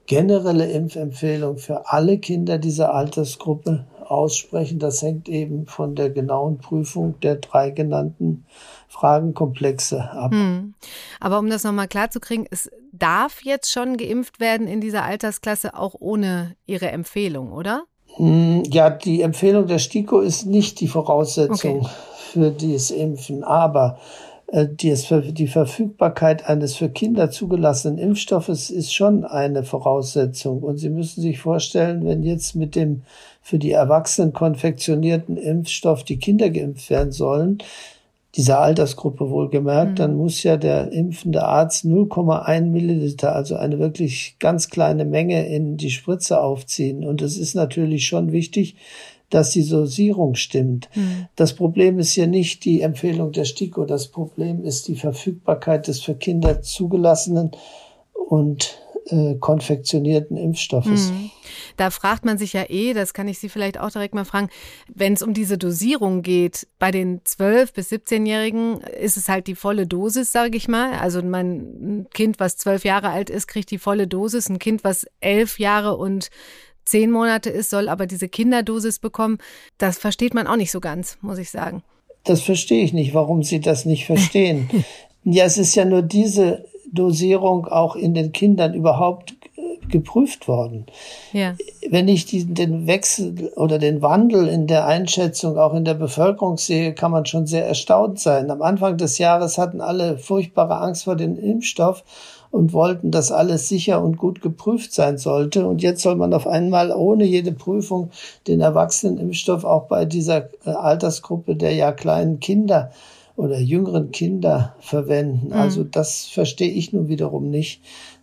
generelle 0.05 0.69
Impfempfehlung 0.69 1.57
für 1.57 1.89
alle 1.91 2.17
Kinder 2.17 2.57
dieser 2.57 2.93
Altersgruppe 2.93 3.86
aussprechen. 4.05 4.79
Das 4.79 5.01
hängt 5.01 5.29
eben 5.29 5.65
von 5.65 5.95
der 5.95 6.10
genauen 6.10 6.57
Prüfung 6.57 7.19
der 7.22 7.36
drei 7.36 7.69
genannten 7.69 8.45
Fragenkomplexe 8.88 10.12
ab. 10.12 10.31
Hm. 10.31 10.74
Aber 11.19 11.39
um 11.39 11.50
das 11.50 11.63
nochmal 11.63 11.88
klar 11.88 12.12
zu 12.12 12.19
kriegen, 12.19 12.45
es 12.50 12.69
darf 12.93 13.43
jetzt 13.43 13.71
schon 13.71 13.97
geimpft 13.97 14.39
werden 14.39 14.67
in 14.67 14.79
dieser 14.79 15.03
Altersklasse 15.03 15.75
auch 15.75 15.95
ohne 16.00 16.55
Ihre 16.65 16.89
Empfehlung, 16.89 17.51
oder? 17.51 17.83
Hm, 18.15 18.63
ja, 18.69 18.89
die 18.89 19.21
Empfehlung 19.21 19.67
der 19.67 19.79
STIKO 19.79 20.19
ist 20.19 20.45
nicht 20.45 20.79
die 20.79 20.88
Voraussetzung 20.88 21.81
okay. 21.81 21.89
für 22.31 22.51
dieses 22.51 22.91
Impfen, 22.91 23.43
aber 23.43 23.97
äh, 24.47 24.67
die, 24.69 25.47
Verfügbarkeit 25.47 26.47
eines 26.47 26.75
für 26.75 26.89
Kinder 26.89 27.31
zugelassenen 27.31 27.97
Impfstoffes 27.97 28.69
ist 28.69 28.93
schon 28.93 29.25
eine 29.25 29.63
Voraussetzung. 29.63 30.62
Und 30.62 30.77
Sie 30.77 30.91
müssen 30.91 31.21
sich 31.21 31.39
vorstellen, 31.39 32.05
wenn 32.05 32.21
jetzt 32.21 32.55
mit 32.55 32.75
dem 32.75 33.01
für 33.41 33.57
die 33.57 33.71
Erwachsenen 33.71 34.31
konfektionierten 34.31 35.38
Impfstoff 35.38 36.03
die 36.03 36.19
Kinder 36.19 36.51
geimpft 36.51 36.91
werden 36.91 37.12
sollen, 37.12 37.57
dieser 38.35 38.59
Altersgruppe 38.59 39.29
wohlgemerkt, 39.29 39.91
mhm. 39.91 39.95
dann 39.95 40.15
muss 40.15 40.41
ja 40.43 40.57
der 40.57 40.91
impfende 40.91 41.43
Arzt 41.43 41.85
0,1 41.85 42.65
Milliliter, 42.65 43.35
also 43.35 43.55
eine 43.55 43.77
wirklich 43.77 44.37
ganz 44.39 44.69
kleine 44.69 45.05
Menge 45.05 45.45
in 45.47 45.77
die 45.77 45.91
Spritze 45.91 46.41
aufziehen. 46.41 47.03
Und 47.05 47.21
es 47.21 47.37
ist 47.37 47.53
natürlich 47.53 48.07
schon 48.07 48.31
wichtig, 48.31 48.75
dass 49.29 49.51
die 49.51 49.67
Dosierung 49.67 50.35
stimmt. 50.35 50.89
Mhm. 50.95 51.27
Das 51.35 51.53
Problem 51.53 51.99
ist 51.99 52.13
hier 52.13 52.27
nicht 52.27 52.65
die 52.65 52.81
Empfehlung 52.81 53.31
der 53.31 53.45
STIKO, 53.45 53.85
das 53.85 54.07
Problem 54.07 54.63
ist 54.63 54.87
die 54.87 54.95
Verfügbarkeit 54.95 55.87
des 55.87 56.01
für 56.01 56.15
Kinder 56.15 56.61
zugelassenen 56.61 57.51
und 58.29 58.79
äh, 59.07 59.36
konfektionierten 59.36 60.38
Impfstoffes. 60.38 61.12
Mhm. 61.12 61.31
Da 61.77 61.89
fragt 61.89 62.25
man 62.25 62.38
sich 62.38 62.53
ja 62.53 62.69
eh, 62.69 62.93
das 62.93 63.13
kann 63.13 63.27
ich 63.27 63.39
Sie 63.39 63.50
vielleicht 63.50 63.79
auch 63.79 63.89
direkt 63.89 64.15
mal 64.15 64.25
fragen, 64.25 64.50
wenn 64.93 65.13
es 65.13 65.22
um 65.22 65.33
diese 65.33 65.57
Dosierung 65.57 66.22
geht, 66.22 66.67
bei 66.79 66.91
den 66.91 67.22
12- 67.22 67.74
bis 67.74 67.91
17-Jährigen 67.91 68.81
ist 68.81 69.17
es 69.17 69.29
halt 69.29 69.48
die 69.48 69.55
volle 69.55 69.88
Dosis, 69.88 70.31
sage 70.31 70.57
ich 70.57 70.67
mal. 70.67 70.93
Also 70.93 71.22
mein 71.22 72.07
Kind, 72.13 72.39
was 72.39 72.57
zwölf 72.57 72.86
Jahre 72.86 73.10
alt 73.10 73.29
ist, 73.29 73.48
kriegt 73.48 73.72
die 73.72 73.77
volle 73.77 74.07
Dosis. 74.07 74.50
Ein 74.50 74.60
Kind, 74.60 74.83
was 74.83 75.05
elf 75.19 75.60
Jahre 75.60 75.98
und 75.98 76.29
zehn 76.86 77.12
Monate 77.12 77.50
ist, 77.50 77.69
soll 77.69 77.89
aber 77.89 78.07
diese 78.07 78.27
Kinderdosis 78.27 79.00
bekommen. 79.00 79.38
Das 79.77 79.98
versteht 79.98 80.33
man 80.33 80.48
auch 80.48 80.57
nicht 80.57 80.72
so 80.72 80.79
ganz, 80.79 81.17
muss 81.22 81.38
ich 81.38 81.50
sagen. 81.50 81.83
Das 82.24 82.41
verstehe 82.41 82.83
ich 82.83 82.93
nicht, 82.93 83.13
warum 83.13 83.43
Sie 83.43 83.60
das 83.60 83.86
nicht 83.86 84.05
verstehen. 84.05 84.69
ja, 85.24 85.45
es 85.45 85.57
ist 85.57 85.75
ja 85.75 85.86
nur 85.86 86.01
diese 86.01 86.65
Dosierung 86.93 87.67
auch 87.67 87.95
in 87.95 88.13
den 88.13 88.31
Kindern 88.31 88.73
überhaupt 88.73 89.35
äh, 89.55 89.85
geprüft 89.88 90.47
worden. 90.47 90.85
Ja. 91.33 91.55
Wenn 91.89 92.07
ich 92.07 92.25
die, 92.25 92.45
den 92.45 92.88
Wechsel 92.88 93.51
oder 93.55 93.79
den 93.79 94.01
Wandel 94.01 94.47
in 94.47 94.67
der 94.67 94.85
Einschätzung 94.85 95.57
auch 95.57 95.73
in 95.73 95.85
der 95.85 95.95
Bevölkerung 95.95 96.57
sehe, 96.57 96.93
kann 96.93 97.12
man 97.12 97.25
schon 97.25 97.47
sehr 97.47 97.67
erstaunt 97.67 98.19
sein. 98.19 98.50
Am 98.51 98.62
Anfang 98.62 98.97
des 98.97 99.17
Jahres 99.17 99.57
hatten 99.57 99.81
alle 99.81 100.17
furchtbare 100.17 100.77
Angst 100.77 101.03
vor 101.03 101.15
dem 101.15 101.38
Impfstoff 101.38 102.03
und 102.53 102.71
wollten, 102.71 103.09
dass 103.09 103.31
alles 103.31 103.67
sicher 103.67 104.03
und 104.03 104.17
gut 104.17 104.39
geprüft 104.41 104.93
sein 104.93 105.17
sollte. 105.17 105.67
Und 105.67 105.81
jetzt 105.81 106.03
soll 106.03 106.15
man 106.15 106.35
auf 106.35 106.45
einmal 106.45 106.91
ohne 106.91 107.23
jede 107.23 107.51
Prüfung 107.51 108.12
den 108.47 108.62
Erwachsenenimpfstoff 108.62 109.65
auch 109.65 109.88
bei 109.88 110.05
dieser 110.05 110.50
äh, 110.63 110.69
Altersgruppe 110.69 111.55
der 111.55 111.73
ja 111.73 111.91
kleinen 111.91 112.39
Kinder 112.39 112.91
oder 113.35 113.59
jüngeren 113.59 114.11
Kinder 114.11 114.75
verwenden. 114.79 115.47
Mhm. 115.47 115.53
Also 115.53 115.83
das 115.83 116.25
verstehe 116.25 116.71
ich 116.71 116.93
nun 116.93 117.07
wiederum 117.07 117.49
nicht, 117.49 117.81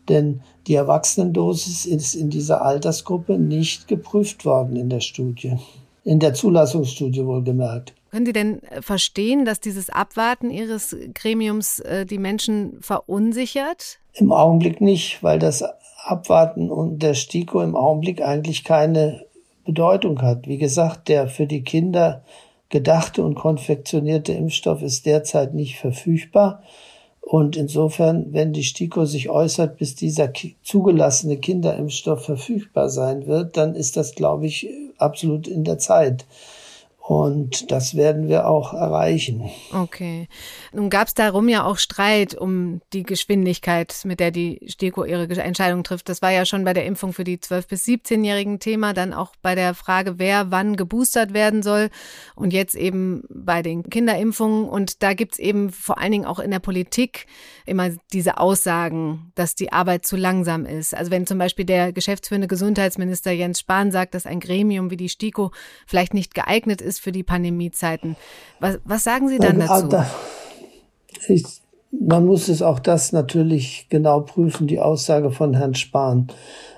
denn 0.08 0.40
die 0.66 0.74
Erwachsenendosis 0.74 1.86
ist 1.86 2.14
in 2.14 2.30
dieser 2.30 2.62
Altersgruppe 2.62 3.38
nicht 3.38 3.88
geprüft 3.88 4.44
worden 4.44 4.76
in 4.76 4.88
der 4.88 5.00
Studie. 5.00 5.58
In 6.04 6.18
der 6.18 6.34
Zulassungsstudie 6.34 7.26
wohlgemerkt. 7.26 7.94
Können 8.10 8.26
Sie 8.26 8.32
denn 8.32 8.62
äh, 8.64 8.82
verstehen, 8.82 9.44
dass 9.44 9.60
dieses 9.60 9.90
Abwarten 9.90 10.50
Ihres 10.50 10.96
Gremiums 11.14 11.80
äh, 11.80 12.06
die 12.06 12.18
Menschen 12.18 12.78
verunsichert? 12.80 13.98
Im 14.14 14.32
Augenblick 14.32 14.80
nicht, 14.80 15.22
weil 15.22 15.38
das 15.38 15.62
Abwarten 16.04 16.70
und 16.70 17.00
der 17.00 17.14
STIKO 17.14 17.62
im 17.62 17.76
Augenblick 17.76 18.22
eigentlich 18.22 18.64
keine 18.64 19.24
Bedeutung 19.64 20.20
hat. 20.22 20.48
Wie 20.48 20.58
gesagt, 20.58 21.08
der 21.08 21.28
für 21.28 21.46
die 21.46 21.62
Kinder 21.62 22.24
gedachte 22.70 23.22
und 23.22 23.34
konfektionierte 23.34 24.32
Impfstoff 24.32 24.82
ist 24.82 25.04
derzeit 25.04 25.54
nicht 25.54 25.78
verfügbar. 25.78 26.62
Und 27.20 27.56
insofern, 27.56 28.32
wenn 28.32 28.52
die 28.52 28.64
STIKO 28.64 29.04
sich 29.04 29.28
äußert, 29.28 29.76
bis 29.76 29.94
dieser 29.94 30.32
zugelassene 30.62 31.36
Kinderimpfstoff 31.36 32.24
verfügbar 32.24 32.88
sein 32.88 33.26
wird, 33.26 33.56
dann 33.56 33.74
ist 33.74 33.96
das, 33.96 34.14
glaube 34.14 34.46
ich, 34.46 34.68
absolut 34.98 35.46
in 35.46 35.64
der 35.64 35.78
Zeit. 35.78 36.24
Und 37.00 37.72
das 37.72 37.96
werden 37.96 38.28
wir 38.28 38.46
auch 38.46 38.72
erreichen. 38.72 39.50
Okay. 39.72 40.28
Nun 40.72 40.90
gab 40.90 41.08
es 41.08 41.14
darum 41.14 41.48
ja 41.48 41.64
auch 41.64 41.78
Streit 41.78 42.34
um 42.36 42.82
die 42.92 43.02
Geschwindigkeit, 43.02 44.02
mit 44.04 44.20
der 44.20 44.30
die 44.30 44.60
STIKO 44.68 45.04
ihre 45.04 45.26
Entscheidung 45.42 45.82
trifft. 45.82 46.08
Das 46.08 46.22
war 46.22 46.30
ja 46.30 46.44
schon 46.44 46.64
bei 46.64 46.72
der 46.72 46.84
Impfung 46.84 47.12
für 47.12 47.24
die 47.24 47.38
12- 47.38 47.68
bis 47.68 47.84
17-jährigen 47.84 48.60
Thema, 48.60 48.92
dann 48.92 49.12
auch 49.12 49.32
bei 49.42 49.56
der 49.56 49.74
Frage, 49.74 50.18
wer 50.18 50.52
wann 50.52 50.76
geboostert 50.76 51.34
werden 51.34 51.64
soll 51.64 51.88
und 52.36 52.52
jetzt 52.52 52.76
eben 52.76 53.24
bei 53.28 53.62
den 53.62 53.90
Kinderimpfungen. 53.90 54.68
Und 54.68 55.02
da 55.02 55.14
gibt's 55.14 55.40
eben 55.40 55.70
vor 55.70 55.98
allen 55.98 56.12
Dingen 56.12 56.26
auch 56.26 56.38
in 56.38 56.52
der 56.52 56.60
Politik 56.60 57.26
immer 57.66 57.90
diese 58.12 58.38
Aussagen, 58.38 59.32
dass 59.34 59.56
die 59.56 59.72
Arbeit 59.72 60.06
zu 60.06 60.16
langsam 60.16 60.64
ist. 60.64 60.94
Also 60.94 61.10
wenn 61.10 61.26
zum 61.26 61.38
Beispiel 61.38 61.64
der 61.64 61.92
geschäftsführende 61.92 62.46
Gesundheitsminister 62.46 63.32
Jens 63.32 63.60
Spahn 63.60 63.90
sagt, 63.90 64.14
dass 64.14 64.26
ein 64.26 64.38
Gremium 64.38 64.90
wie 64.90 64.96
die 64.96 65.08
STIKO 65.08 65.50
vielleicht 65.86 66.14
nicht 66.14 66.34
geeignet 66.34 66.80
ist, 66.80 66.99
für 67.00 67.12
die 67.12 67.22
Pandemiezeiten. 67.22 68.16
Was, 68.60 68.78
was 68.84 69.04
sagen 69.04 69.28
Sie 69.28 69.38
dann 69.38 69.58
dazu? 69.58 69.96
Ich, 71.28 71.44
man 71.90 72.26
muss 72.26 72.48
es 72.48 72.62
auch 72.62 72.78
das 72.78 73.12
natürlich 73.12 73.86
genau 73.88 74.20
prüfen, 74.20 74.66
die 74.66 74.80
Aussage 74.80 75.30
von 75.30 75.54
Herrn 75.54 75.74
Spahn. 75.74 76.28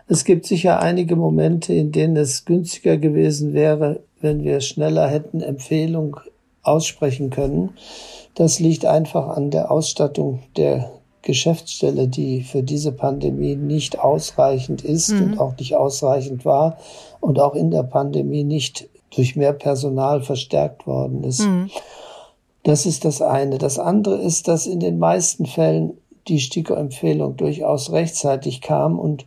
Es 0.07 0.25
gibt 0.25 0.47
sicher 0.47 0.81
einige 0.81 1.17
Momente, 1.17 1.75
in 1.75 1.93
denen 1.93 2.17
es 2.17 2.45
günstiger 2.45 2.97
gewesen 2.97 3.52
wäre, 3.52 4.00
wenn 4.21 4.45
wir 4.45 4.61
schneller 4.61 5.09
hätten 5.09 5.41
Empfehlung 5.41 6.19
aussprechen 6.62 7.31
können. 7.31 7.71
Das 8.35 8.61
liegt 8.61 8.87
einfach 8.87 9.29
an 9.29 9.50
der 9.50 9.71
Ausstattung 9.71 10.41
der 10.57 10.93
Geschäftsstelle, 11.23 12.09
die 12.09 12.43
für 12.43 12.62
diese 12.62 12.93
Pandemie 12.93 13.57
nicht 13.57 13.99
ausreichend 13.99 14.83
ist 14.83 15.11
mhm. 15.11 15.23
und 15.23 15.38
auch 15.38 15.57
nicht 15.57 15.76
ausreichend 15.76 16.45
war 16.45 16.79
und 17.21 17.38
auch 17.41 17.55
in 17.55 17.71
der 17.71 17.85
Pandemie 17.85 18.45
nicht 18.45 18.88
durch 19.14 19.37
mehr 19.37 19.52
Personal 19.52 20.23
verstärkt 20.23 20.87
worden 20.87 21.25
ist. 21.25 21.40
Mhm. 21.40 21.71
Das 22.62 22.87
ist 22.87 23.04
das 23.04 23.21
eine. 23.21 23.59
Das 23.59 23.78
andere 23.78 24.16
ist, 24.16 24.49
dass 24.49 24.66
in 24.66 24.81
den 24.81 24.99
meisten 24.99 25.47
Fällen 25.47 25.99
die 26.28 26.38
STIKO-Empfehlung 26.38 27.37
durchaus 27.37 27.90
rechtzeitig 27.90 28.61
kam 28.61 28.99
und 28.99 29.26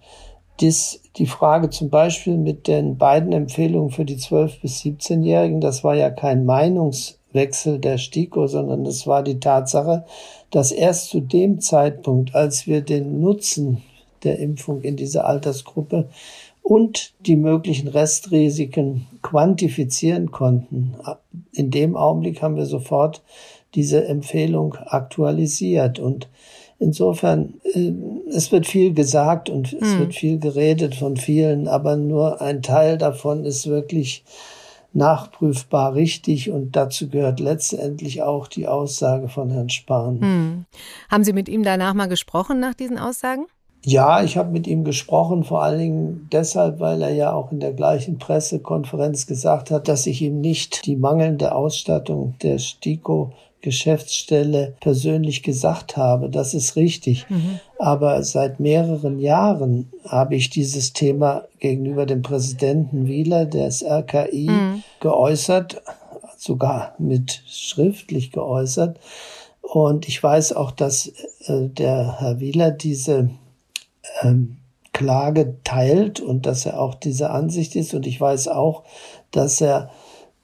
dies, 0.62 1.02
die 1.18 1.26
Frage 1.26 1.70
zum 1.70 1.90
Beispiel 1.90 2.38
mit 2.38 2.68
den 2.68 2.98
beiden 2.98 3.34
Empfehlungen 3.34 3.90
für 3.90 4.06
die 4.06 4.18
12- 4.18 4.62
bis 4.62 4.80
17-Jährigen, 4.82 5.60
das 5.60 5.84
war 5.84 5.96
ja 5.96 6.10
kein 6.10 6.46
Meinungswechsel 6.46 7.80
der 7.80 7.98
STIKO, 7.98 8.48
sondern 8.48 8.86
es 8.86 9.06
war 9.06 9.22
die 9.22 9.42
Tatsache, 9.42 10.06
dass 10.52 10.72
erst 10.72 11.10
zu 11.10 11.20
dem 11.20 11.60
Zeitpunkt, 11.60 12.36
als 12.36 12.68
wir 12.68 12.80
den 12.80 13.20
Nutzen 13.20 13.84
der 14.24 14.40
Impfung 14.40 14.82
in 14.82 14.96
dieser 14.96 15.26
Altersgruppe 15.26 16.08
und 16.66 17.14
die 17.20 17.36
möglichen 17.36 17.88
Restrisiken 17.88 19.06
quantifizieren 19.22 20.32
konnten. 20.32 20.96
In 21.54 21.70
dem 21.70 21.96
Augenblick 21.96 22.42
haben 22.42 22.56
wir 22.56 22.66
sofort 22.66 23.22
diese 23.76 24.08
Empfehlung 24.08 24.76
aktualisiert. 24.76 26.00
Und 26.00 26.28
Insofern, 26.78 27.54
äh, 27.74 27.94
es 28.28 28.52
wird 28.52 28.68
viel 28.68 28.94
gesagt 28.94 29.50
und 29.50 29.72
es 29.72 29.94
hm. 29.94 30.00
wird 30.00 30.14
viel 30.14 30.40
geredet 30.40 30.94
von 30.94 31.16
vielen, 31.16 31.70
aber 31.70 31.96
nur 31.96 32.42
ein 32.42 32.62
Teil 32.62 32.98
davon 32.98 33.46
ist 33.46 33.68
wirklich 33.68 34.26
nachprüfbar 34.92 35.96
richtig 35.96 36.52
und 36.52 36.76
dazu 36.76 37.10
gehört 37.10 37.40
letztendlich 37.40 38.24
auch 38.24 38.48
die 38.48 38.68
Aussage 38.68 39.30
von 39.30 39.52
Herrn 39.52 39.70
Spahn. 39.70 40.20
Hm. 40.20 40.66
Haben 41.10 41.24
Sie 41.24 41.32
mit 41.32 41.48
ihm 41.48 41.64
danach 41.64 41.94
mal 41.94 42.08
gesprochen 42.08 42.60
nach 42.60 42.74
diesen 42.74 42.98
Aussagen? 42.98 43.46
Ja, 43.88 44.24
ich 44.24 44.36
habe 44.36 44.50
mit 44.50 44.66
ihm 44.66 44.84
gesprochen, 44.84 45.44
vor 45.44 45.62
allen 45.62 45.78
Dingen 45.78 46.28
deshalb, 46.32 46.80
weil 46.80 47.04
er 47.04 47.14
ja 47.14 47.34
auch 47.34 47.52
in 47.52 47.60
der 47.60 47.72
gleichen 47.72 48.18
Pressekonferenz 48.18 49.28
gesagt 49.28 49.70
hat, 49.70 49.88
dass 49.88 50.08
ich 50.08 50.24
ihm 50.24 50.42
nicht 50.42 50.88
die 50.88 50.96
mangelnde 50.96 51.54
Ausstattung 51.54 52.34
der 52.42 52.58
STIKO 52.58 53.32
Geschäftsstelle 53.62 54.74
persönlich 54.80 55.44
gesagt 55.44 55.98
habe. 55.98 56.30
Das 56.30 56.56
ist 56.56 56.76
richtig. 56.76 57.30
Mhm. 57.30 57.60
Aber 57.78 58.24
seit 58.24 58.60
mehreren 58.60 59.20
Jahren 59.20 59.92
habe 60.08 60.36
ich 60.36 60.50
dieses 60.50 60.94
Thema 60.94 61.46
gegenüber 61.60 62.08
dem 62.08 62.24
Präsidenten 62.24 63.08
Wieler 63.08 63.46
des 63.46 63.84
RKI 63.84 64.50
mhm. 64.50 64.84
geäußert, 65.00 65.82
sogar 66.38 66.96
mit 66.98 67.44
schriftlich 67.48 68.32
geäußert. 68.32 69.00
Und 69.62 70.08
ich 70.08 70.22
weiß 70.22 70.54
auch, 70.54 70.72
dass 70.72 71.08
äh, 71.46 71.68
der 71.70 72.20
Herr 72.20 72.40
Wieler 72.40 72.72
diese 72.72 73.30
ähm, 74.22 74.58
Klage 74.94 75.58
teilt 75.64 76.22
und 76.22 76.46
dass 76.46 76.66
er 76.66 76.80
auch 76.80 76.96
diese 76.96 77.30
Ansicht 77.30 77.76
ist. 77.76 77.94
Und 77.94 78.08
ich 78.08 78.20
weiß 78.20 78.48
auch, 78.48 78.84
dass 79.32 79.60
er 79.60 79.90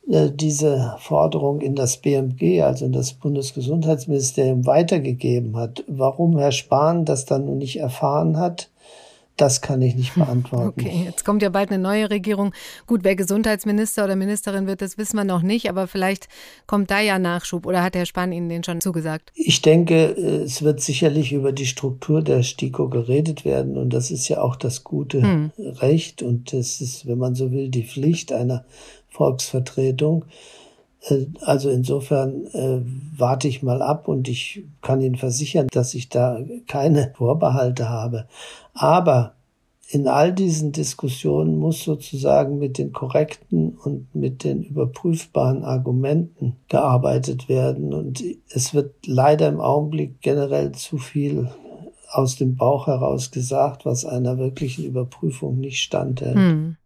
äh, 0.09 0.29
diese 0.29 0.95
Forderung 0.99 1.61
in 1.61 1.75
das 1.75 1.97
BMG, 1.97 2.61
also 2.61 2.85
in 2.85 2.91
das 2.91 3.13
Bundesgesundheitsministerium, 3.13 4.65
weitergegeben 4.65 5.55
hat. 5.55 5.83
Warum 5.87 6.37
Herr 6.37 6.51
Spahn 6.51 7.05
das 7.05 7.25
dann 7.25 7.57
nicht 7.57 7.79
erfahren 7.79 8.37
hat, 8.37 8.69
das 9.38 9.61
kann 9.61 9.81
ich 9.81 9.95
nicht 9.95 10.15
beantworten. 10.15 10.79
Okay, 10.79 11.03
jetzt 11.05 11.25
kommt 11.25 11.41
ja 11.41 11.50
bald 11.50 11.71
eine 11.71 11.81
neue 11.81 12.09
Regierung. 12.09 12.53
Gut, 12.85 13.03
wer 13.03 13.15
Gesundheitsminister 13.15 14.03
oder 14.05 14.15
Ministerin 14.15 14.67
wird, 14.67 14.81
das 14.81 14.97
wissen 14.97 15.15
wir 15.17 15.23
noch 15.23 15.41
nicht, 15.41 15.69
aber 15.69 15.88
vielleicht 15.88 16.27
kommt 16.67 16.91
da 16.91 17.00
ja 17.00 17.17
Nachschub 17.17 17.65
oder 17.65 17.83
hat 17.83 17.95
Herr 17.95 18.05
Spahn 18.05 18.31
Ihnen 18.31 18.50
den 18.50 18.63
schon 18.63 18.81
zugesagt? 18.81 19.31
Ich 19.33 19.61
denke, 19.61 20.11
es 20.11 20.61
wird 20.61 20.81
sicherlich 20.81 21.33
über 21.33 21.51
die 21.51 21.65
Struktur 21.65 22.21
der 22.21 22.43
STIKO 22.43 22.89
geredet 22.89 23.45
werden 23.45 23.77
und 23.77 23.91
das 23.91 24.11
ist 24.11 24.27
ja 24.27 24.41
auch 24.41 24.55
das 24.55 24.83
gute 24.83 25.21
hm. 25.21 25.51
Recht 25.57 26.21
und 26.21 26.53
das 26.53 26.81
ist, 26.81 27.07
wenn 27.07 27.17
man 27.17 27.35
so 27.35 27.51
will, 27.51 27.69
die 27.69 27.83
Pflicht 27.83 28.31
einer 28.31 28.65
Volksvertretung. 29.09 30.25
Äh, 31.01 31.25
also 31.41 31.70
insofern 31.70 32.46
äh, 32.48 32.81
warte 33.17 33.48
ich 33.48 33.63
mal 33.63 33.81
ab 33.81 34.08
und 34.08 34.27
ich 34.27 34.63
kann 34.81 35.01
Ihnen 35.01 35.15
versichern, 35.15 35.67
dass 35.72 35.93
ich 35.93 36.10
da 36.10 36.39
keine 36.67 37.13
Vorbehalte 37.17 37.89
habe. 37.89 38.27
Aber 38.74 39.34
in 39.89 40.08
all 40.08 40.31
diesen 40.31 40.72
Diskussionen 40.72 41.58
muss 41.58 41.84
sozusagen 41.84 42.60
mit 42.60 42.77
den 42.77 42.93
korrekten 42.93 43.77
und 43.77 44.15
mit 44.15 44.46
den 44.46 44.63
überprüfbaren 44.63 45.65
Argumenten 45.65 46.55
gearbeitet 46.70 47.50
werden. 47.50 47.93
Und 47.93 48.24
es 48.50 48.74
wird 48.74 49.05
leider 49.05 49.50
im 49.50 49.60
Augenblick 49.60 50.22
generell 50.22 50.72
zu 50.72 50.98
viel 50.98 51.50
aus 52.10 52.38
dem 52.38 52.55
Bauch 52.55 52.88
heraus 52.88 53.31
gesagt, 53.31 53.86
was 53.86 54.05
einer 54.05 54.38
wirklichen 54.38 54.86
Überprüfung 54.86 55.60
nicht 55.60 55.81
standhält. 55.81 56.36
Hm. 56.36 56.77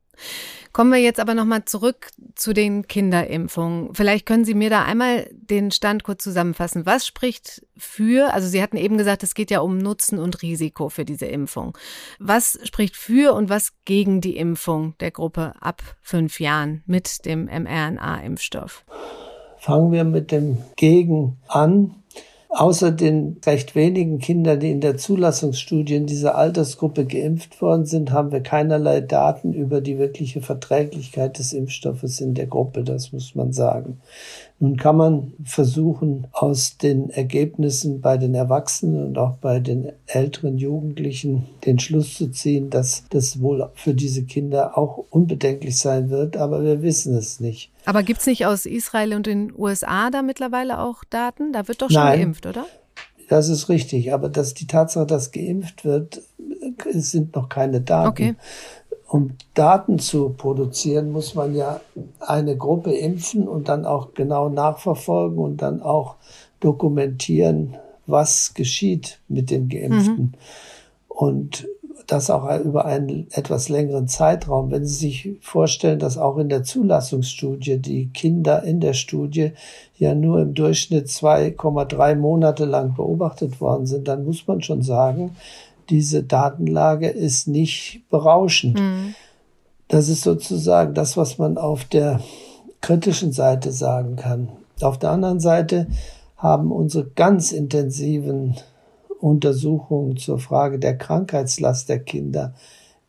Kommen 0.76 0.92
wir 0.92 1.00
jetzt 1.00 1.22
aber 1.22 1.36
nochmal 1.36 1.64
zurück 1.64 2.10
zu 2.36 2.52
den 2.52 2.86
Kinderimpfungen. 2.86 3.96
Vielleicht 3.96 4.26
können 4.26 4.44
Sie 4.44 4.54
mir 4.54 4.70
da 4.70 4.84
einmal 4.84 5.30
den 5.32 5.72
Stand 5.72 6.04
kurz 6.04 6.22
zusammenfassen. 6.22 6.86
Was 6.86 7.08
spricht 7.08 7.66
für, 7.78 8.34
also 8.34 8.50
Sie 8.50 8.62
hatten 8.62 8.76
eben 8.76 8.98
gesagt, 8.98 9.24
es 9.24 9.36
geht 9.36 9.52
ja 9.52 9.62
um 9.62 9.78
Nutzen 9.78 10.20
und 10.20 10.42
Risiko 10.42 10.90
für 10.90 11.06
diese 11.06 11.28
Impfung. 11.28 11.78
Was 12.20 12.60
spricht 12.64 12.98
für 12.98 13.34
und 13.36 13.48
was 13.48 13.72
gegen 13.86 14.20
die 14.20 14.36
Impfung 14.36 14.96
der 15.00 15.12
Gruppe 15.12 15.54
ab 15.62 15.82
fünf 16.02 16.42
Jahren 16.42 16.84
mit 16.86 17.24
dem 17.24 17.46
mRNA-Impfstoff? 17.46 18.84
Fangen 19.56 19.94
wir 19.94 20.04
mit 20.04 20.30
dem 20.34 20.58
Gegen 20.76 21.38
an. 21.48 21.96
Außer 22.50 22.92
den 22.92 23.38
recht 23.46 23.76
wenigen 23.76 24.20
Kindern, 24.20 24.60
die 24.60 24.72
in 24.72 24.80
der 24.80 24.98
Zulassungsstudie 24.98 25.96
in 25.96 26.06
dieser 26.06 26.36
Altersgruppe 26.36 27.06
geimpft 27.06 27.62
worden 27.62 27.86
sind, 27.86 28.12
haben 28.12 28.32
wir 28.32 28.42
keinerlei 28.42 29.02
Daten 29.02 29.54
über 29.54 29.82
die 29.82 29.98
wirkliche 29.98 30.42
Verträglichkeit 30.42 31.38
des 31.38 31.54
Impfstoffes 31.54 32.22
in 32.22 32.34
der 32.34 32.48
Gruppe, 32.48 32.84
das 32.84 33.12
muss 33.12 33.36
man 33.36 33.52
sagen. 33.52 34.00
Nun 34.60 34.78
kann 34.78 34.96
man 34.96 35.34
versuchen, 35.44 36.28
aus 36.32 36.78
den 36.78 37.10
Ergebnissen 37.10 38.00
bei 38.00 38.18
den 38.18 38.34
Erwachsenen 38.36 39.08
und 39.08 39.18
auch 39.18 39.36
bei 39.36 39.60
den 39.60 39.92
älteren 40.06 40.58
Jugendlichen 40.58 41.46
den 41.66 41.78
Schluss 41.78 42.14
zu 42.14 42.32
ziehen, 42.32 42.70
dass 42.70 43.04
das 43.10 43.42
wohl 43.42 43.70
für 43.76 43.94
diese 43.94 44.24
Kinder 44.24 44.78
auch 44.78 45.04
unbedenklich 45.10 45.78
sein 45.78 46.10
wird, 46.10 46.38
aber 46.38 46.64
wir 46.64 46.82
wissen 46.82 47.16
es 47.16 47.42
nicht. 47.42 47.70
Aber 47.84 48.02
gibt 48.02 48.22
es 48.22 48.28
nicht 48.28 48.46
aus 48.46 48.66
Israel 48.66 49.14
und 49.14 49.28
den 49.28 49.52
USA 49.58 50.10
da 50.10 50.22
mittlerweile 50.22 50.80
auch 50.80 51.04
Daten? 51.04 51.52
Da 51.52 51.68
wird 51.68 51.82
doch 51.82 51.92
schon 51.92 52.02
Nein, 52.02 52.20
geimpft, 52.20 52.46
oder? 52.46 52.66
Das 53.28 53.50
ist 53.50 53.68
richtig, 53.68 54.14
aber 54.14 54.30
dass 54.30 54.54
die 54.54 54.68
Tatsache, 54.68 55.06
dass 55.06 55.32
geimpft 55.32 55.84
wird, 55.84 56.22
sind 56.92 57.36
noch 57.36 57.50
keine 57.50 57.82
Daten. 57.82 58.08
Okay 58.08 58.36
um 59.16 59.32
Daten 59.54 59.98
zu 59.98 60.32
produzieren, 60.38 61.14
muss 61.14 61.36
man 61.36 61.56
ja 61.56 61.80
eine 62.20 62.58
Gruppe 62.58 62.92
impfen 62.92 63.48
und 63.48 63.70
dann 63.70 63.86
auch 63.86 64.14
genau 64.14 64.50
nachverfolgen 64.50 65.38
und 65.38 65.62
dann 65.62 65.82
auch 65.82 66.16
dokumentieren, 66.60 67.78
was 68.08 68.54
geschieht 68.56 69.20
mit 69.30 69.52
den 69.52 69.70
Geimpften. 69.70 70.18
Mhm. 70.18 70.34
Und 71.08 71.66
das 72.08 72.30
auch 72.30 72.60
über 72.60 72.84
einen 72.84 73.28
etwas 73.32 73.70
längeren 73.70 74.10
Zeitraum. 74.10 74.70
Wenn 74.70 74.86
Sie 74.86 74.96
sich 74.96 75.30
vorstellen, 75.40 76.00
dass 76.00 76.18
auch 76.18 76.38
in 76.38 76.50
der 76.50 76.64
Zulassungsstudie 76.64 77.78
die 77.78 78.08
Kinder 78.08 78.64
in 78.64 78.82
der 78.82 78.94
Studie 78.94 79.54
ja 79.98 80.14
nur 80.14 80.42
im 80.42 80.54
Durchschnitt 80.54 81.08
2,3 81.08 82.16
Monate 82.16 82.66
lang 82.66 82.96
beobachtet 82.96 83.62
worden 83.62 83.86
sind, 83.86 84.10
dann 84.10 84.26
muss 84.26 84.46
man 84.46 84.62
schon 84.62 84.82
sagen, 84.82 85.38
diese 85.90 86.24
Datenlage 86.24 87.08
ist 87.08 87.48
nicht 87.48 88.04
berauschend. 88.10 88.80
Mhm. 88.80 89.16
Das 89.88 90.10
ist 90.10 90.24
sozusagen 90.24 90.94
das, 90.94 91.16
was 91.18 91.38
man 91.38 91.58
auf 91.58 91.86
der 91.86 92.22
kritischen 92.82 93.32
Seite 93.32 93.72
sagen 93.72 94.16
kann. 94.16 94.50
Auf 94.82 95.00
der 95.00 95.12
anderen 95.12 95.40
Seite 95.40 95.88
haben 96.38 96.72
unsere 96.72 97.06
ganz 97.06 97.52
intensiven 97.52 98.56
Untersuchungen 99.20 100.18
zur 100.18 100.40
Frage 100.40 100.80
der 100.80 100.98
Krankheitslast 100.98 101.90
der 101.90 102.00
Kinder 102.00 102.54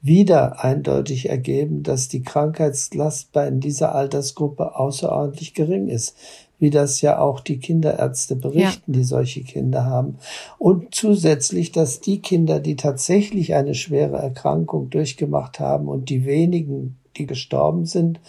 wieder 0.01 0.63
eindeutig 0.63 1.29
ergeben, 1.29 1.83
dass 1.83 2.09
die 2.09 2.23
Krankheitslast 2.23 3.33
bei 3.33 3.51
dieser 3.51 3.95
Altersgruppe 3.95 4.77
außerordentlich 4.77 5.53
gering 5.55 5.89
ist 5.89 6.17
wie 6.59 6.71
das 6.71 7.01
ja 7.01 7.19
auch 7.19 7.41
die 7.41 7.59
Kinderärzte 7.59 8.37
berichten, 8.37 8.93
ja. 8.93 8.99
die 8.99 9.05
solche 9.05 9.43
Kinder 9.43 9.85
haben. 9.85 10.19
Und 10.59 10.95
zusätzlich, 10.95 11.73
dass 11.73 12.01
die 12.01 12.21
Kinder, 12.21 12.61
die 12.61 12.77
tatsächlich 12.77 13.55
eine 13.55 13.75
schwere 13.75 14.17
Erkrankung 14.17 14.91
durchgemacht 14.91 15.61
haben 15.61 15.89
und 15.89 16.09
die 16.09 16.25
wenigen, 16.25 16.97
die 17.17 17.27
gestorben 17.27 17.87
sind, 17.87 18.21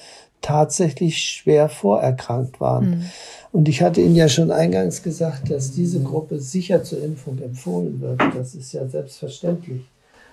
tatsächlich 0.41 1.17
schwer 1.17 1.67
vorerkrankt 1.67 2.59
waren. 2.59 2.89
Mhm. 2.89 3.01
Und 3.51 3.69
ich 3.69 3.81
hatte 3.81 4.01
Ihnen 4.01 4.15
ja 4.15 4.29
schon 4.29 4.51
eingangs 4.51 5.01
gesagt, 5.03 5.49
dass 5.49 5.71
diese 5.71 6.01
Gruppe 6.01 6.39
sicher 6.39 6.83
zur 6.83 7.03
Impfung 7.03 7.39
empfohlen 7.41 7.99
wird. 8.01 8.21
Das 8.35 8.53
ist 8.53 8.73
ja 8.73 8.87
selbstverständlich. 8.87 9.81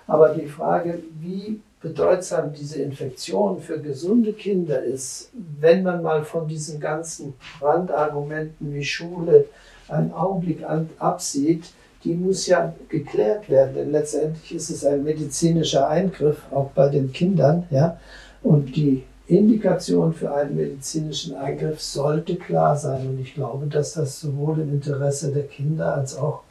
Aber 0.07 0.35
die 0.35 0.45
Frage, 0.45 0.99
wie 1.19 1.59
bedeutsam 1.85 2.51
diese 2.51 2.81
Infektion 2.81 3.61
für 3.61 3.79
gesunde 3.79 4.33
Kinder 4.33 4.83
ist, 4.83 5.29
wenn 5.59 5.83
man 5.83 6.01
mal 6.01 6.23
von 6.23 6.47
diesen 6.47 6.79
ganzen 6.79 7.35
Randargumenten 7.61 8.73
wie 8.73 8.83
Schule 8.83 9.45
einen 9.87 10.11
Augenblick 10.11 10.63
an, 10.63 10.89
absieht, 10.97 11.65
die 12.03 12.15
muss 12.15 12.47
ja 12.47 12.73
geklärt 12.89 13.51
werden, 13.51 13.75
denn 13.75 13.91
letztendlich 13.91 14.55
ist 14.55 14.71
es 14.71 14.83
ein 14.83 15.03
medizinischer 15.03 15.87
Eingriff, 15.87 16.41
auch 16.51 16.71
bei 16.71 16.89
den 16.89 17.11
Kindern, 17.11 17.67
ja, 17.69 17.99
und 18.41 18.75
die 18.75 19.03
Indikation 19.27 20.11
für 20.13 20.33
einen 20.33 20.55
medizinischen 20.55 21.35
Eingriff 21.35 21.81
sollte 21.81 22.35
klar 22.35 22.75
sein. 22.77 23.07
Und 23.07 23.19
ich 23.19 23.33
glaube, 23.33 23.65
dass 23.67 23.93
das 23.93 24.19
sowohl 24.19 24.59
im 24.59 24.73
Interesse 24.73 25.31
der 25.31 25.47
Kinder 25.47 25.95
als 25.95 26.15
auch 26.15 26.41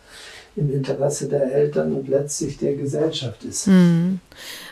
im 0.56 0.72
Interesse 0.72 1.28
der 1.28 1.52
Eltern 1.52 1.92
und 1.94 2.08
letztlich 2.08 2.58
der 2.58 2.74
Gesellschaft 2.74 3.44
ist. 3.44 3.66
Mhm. 3.66 4.20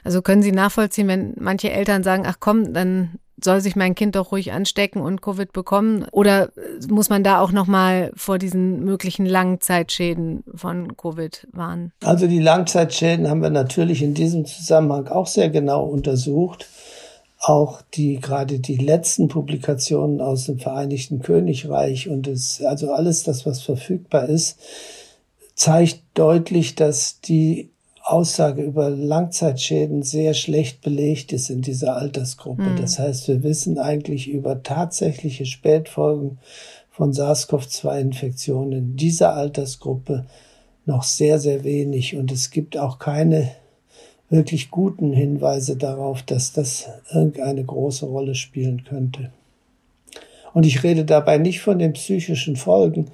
Also 0.05 0.23
können 0.23 0.43
Sie 0.43 0.53
nachvollziehen, 0.53 1.09
wenn 1.09 1.35
manche 1.39 1.71
Eltern 1.71 2.03
sagen, 2.03 2.25
ach 2.27 2.37
komm, 2.41 2.73
dann 2.73 3.19
soll 3.45 3.61
sich 3.61 3.77
mein 3.77 3.95
Kind 3.95 4.17
doch 4.17 4.33
ruhig 4.33 4.53
anstecken 4.53 5.01
und 5.01 5.23
Covid 5.23 5.53
bekommen? 5.53 6.07
Oder 6.13 6.51
muss 6.89 7.11
man 7.11 7.25
da 7.25 7.41
auch 7.41 7.53
nochmal 7.53 8.13
vor 8.15 8.39
diesen 8.39 8.85
möglichen 8.85 9.27
Langzeitschäden 9.27 10.45
von 10.55 10.97
Covid 10.97 11.47
warnen? 11.53 11.93
Also 12.05 12.27
die 12.27 12.41
Langzeitschäden 12.41 13.29
haben 13.29 13.43
wir 13.43 13.51
natürlich 13.51 14.03
in 14.03 14.15
diesem 14.15 14.45
Zusammenhang 14.45 15.09
auch 15.09 15.27
sehr 15.27 15.51
genau 15.51 15.85
untersucht. 15.85 16.69
Auch 17.39 17.83
die, 17.95 18.21
gerade 18.21 18.61
die 18.61 18.77
letzten 18.77 19.27
Publikationen 19.27 20.21
aus 20.21 20.47
dem 20.47 20.61
Vereinigten 20.61 21.23
Königreich 21.23 22.09
und 22.09 22.29
es, 22.29 22.63
also 22.63 22.93
alles 22.93 23.25
das, 23.25 23.45
was 23.45 23.63
verfügbar 23.63 24.29
ist, 24.29 24.61
zeigt 25.55 26.01
deutlich, 26.15 26.75
dass 26.75 27.21
die 27.21 27.71
Aussage 28.05 28.63
über 28.63 28.91
Langzeitschäden 28.91 30.03
sehr 30.03 30.35
schlecht 30.35 30.83
belegt 30.83 31.33
ist 31.33 31.51
in 31.51 31.63
dieser 31.63 31.97
Altersgruppe. 31.97 32.63
Mhm. 32.63 32.77
Das 32.81 32.99
heißt, 32.99 33.29
wir 33.29 33.43
wissen 33.43 33.79
eigentlich 33.79 34.29
über 34.29 34.63
tatsächliche 34.63 35.47
Spätfolgen 35.47 36.39
von 36.91 37.13
SARS-CoV-2-Infektionen 37.13 38.73
in 38.73 38.97
dieser 38.97 39.35
Altersgruppe 39.35 40.27
noch 40.85 41.05
sehr, 41.05 41.39
sehr 41.39 41.65
wenig. 41.65 42.17
Und 42.17 42.33
es 42.33 42.51
gibt 42.51 42.77
auch 42.77 42.99
keine 42.99 43.51
wirklich 44.29 44.71
guten 44.71 45.13
Hinweise 45.13 45.77
darauf, 45.77 46.23
dass 46.23 46.53
das 46.53 46.89
irgendeine 47.13 47.65
große 47.65 48.07
Rolle 48.07 48.35
spielen 48.35 48.83
könnte. 48.85 49.31
Und 50.55 50.67
ich 50.67 50.83
rede 50.83 51.05
dabei 51.05 51.39
nicht 51.39 51.61
von 51.61 51.79
den 51.79 51.93
psychischen 51.93 52.57
Folgen, 52.57 53.11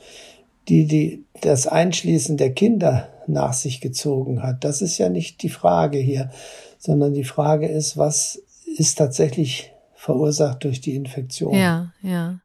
die, 0.69 0.87
die 0.87 1.25
das 1.41 1.67
Einschließen 1.67 2.37
der 2.37 2.53
Kinder 2.53 3.09
nach 3.27 3.53
sich 3.53 3.81
gezogen 3.81 4.43
hat. 4.43 4.65
Das 4.65 4.83
ist 4.83 4.99
ja 4.99 5.09
nicht 5.09 5.43
die 5.43 5.49
Frage 5.49 5.99
hier, 5.99 6.31
sondern 6.79 7.15
die 7.15 7.25
Frage 7.25 7.69
ist, 7.69 7.97
was 7.97 8.43
ist 8.77 8.97
tatsächlich 8.97 9.73
verursacht 9.95 10.65
durch 10.65 10.81
die 10.81 10.95
Infektion? 10.95 11.55
Ja, 11.55 11.93
ja. 12.03 12.41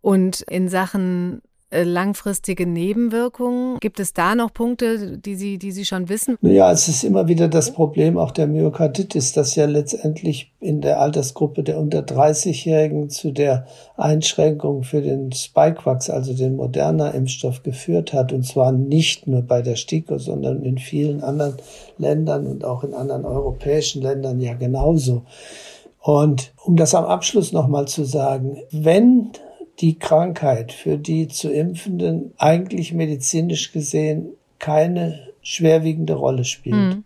Und 0.00 0.42
in 0.42 0.68
Sachen 0.68 1.42
langfristige 1.82 2.66
Nebenwirkungen? 2.66 3.78
Gibt 3.80 3.98
es 3.98 4.12
da 4.12 4.34
noch 4.34 4.52
Punkte, 4.52 5.18
die 5.18 5.34
Sie, 5.34 5.58
die 5.58 5.72
Sie 5.72 5.84
schon 5.84 6.08
wissen? 6.08 6.38
Ja, 6.42 6.70
es 6.70 6.88
ist 6.88 7.02
immer 7.02 7.26
wieder 7.26 7.48
das 7.48 7.72
Problem 7.72 8.16
auch 8.16 8.30
der 8.30 8.46
Myokarditis, 8.46 9.32
das 9.32 9.56
ja 9.56 9.66
letztendlich 9.66 10.52
in 10.60 10.80
der 10.80 11.00
Altersgruppe 11.00 11.62
der 11.62 11.78
unter 11.78 12.00
30-Jährigen 12.00 13.10
zu 13.10 13.32
der 13.32 13.66
Einschränkung 13.96 14.84
für 14.84 15.02
den 15.02 15.32
Spikevax, 15.32 16.10
also 16.10 16.34
den 16.34 16.56
Moderna-Impfstoff, 16.56 17.62
geführt 17.62 18.12
hat. 18.12 18.32
Und 18.32 18.44
zwar 18.44 18.70
nicht 18.72 19.26
nur 19.26 19.42
bei 19.42 19.60
der 19.60 19.76
STIKO, 19.76 20.18
sondern 20.18 20.62
in 20.62 20.78
vielen 20.78 21.22
anderen 21.22 21.56
Ländern 21.98 22.46
und 22.46 22.64
auch 22.64 22.84
in 22.84 22.94
anderen 22.94 23.24
europäischen 23.24 24.02
Ländern 24.02 24.40
ja 24.40 24.54
genauso. 24.54 25.22
Und 26.00 26.52
um 26.62 26.76
das 26.76 26.94
am 26.94 27.06
Abschluss 27.06 27.52
nochmal 27.52 27.88
zu 27.88 28.04
sagen, 28.04 28.58
wenn 28.70 29.30
die 29.80 29.98
Krankheit 29.98 30.72
für 30.72 30.98
die 30.98 31.28
zu 31.28 31.50
Impfenden 31.50 32.32
eigentlich 32.38 32.92
medizinisch 32.92 33.72
gesehen 33.72 34.30
keine 34.58 35.28
schwerwiegende 35.42 36.14
Rolle 36.14 36.44
spielt, 36.44 36.76
mhm. 36.76 37.04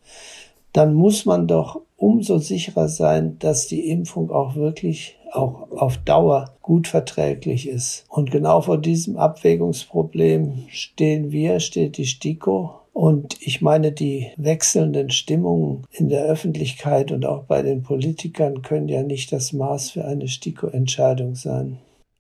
dann 0.73 0.95
muss 0.95 1.25
man 1.25 1.49
doch 1.49 1.81
umso 1.97 2.39
sicherer 2.39 2.89
sein, 2.89 3.37
dass 3.41 3.67
die 3.67 3.89
Impfung 3.89 4.31
auch 4.31 4.55
wirklich 4.55 5.17
auch 5.33 5.71
auf 5.73 5.99
Dauer 5.99 6.55
gut 6.63 6.89
verträglich 6.89 7.69
ist. 7.69 8.05
Und 8.09 8.31
genau 8.31 8.61
vor 8.63 8.79
diesem 8.79 9.17
Abwägungsproblem 9.17 10.65
stehen 10.69 11.33
wir, 11.33 11.61
steht 11.61 11.97
die 11.97 12.07
STIKO. 12.07 12.71
Und 12.93 13.37
ich 13.41 13.61
meine, 13.61 13.93
die 13.93 14.29
wechselnden 14.37 15.11
Stimmungen 15.11 15.85
in 15.91 16.09
der 16.09 16.25
Öffentlichkeit 16.25 17.13
und 17.13 17.27
auch 17.27 17.45
bei 17.45 17.63
den 17.63 17.83
Politikern 17.83 18.63
können 18.63 18.89
ja 18.89 19.03
nicht 19.03 19.33
das 19.33 19.53
Maß 19.53 19.91
für 19.91 20.05
eine 20.05 20.29
STIKO-Entscheidung 20.29 21.35
sein. 21.35 21.79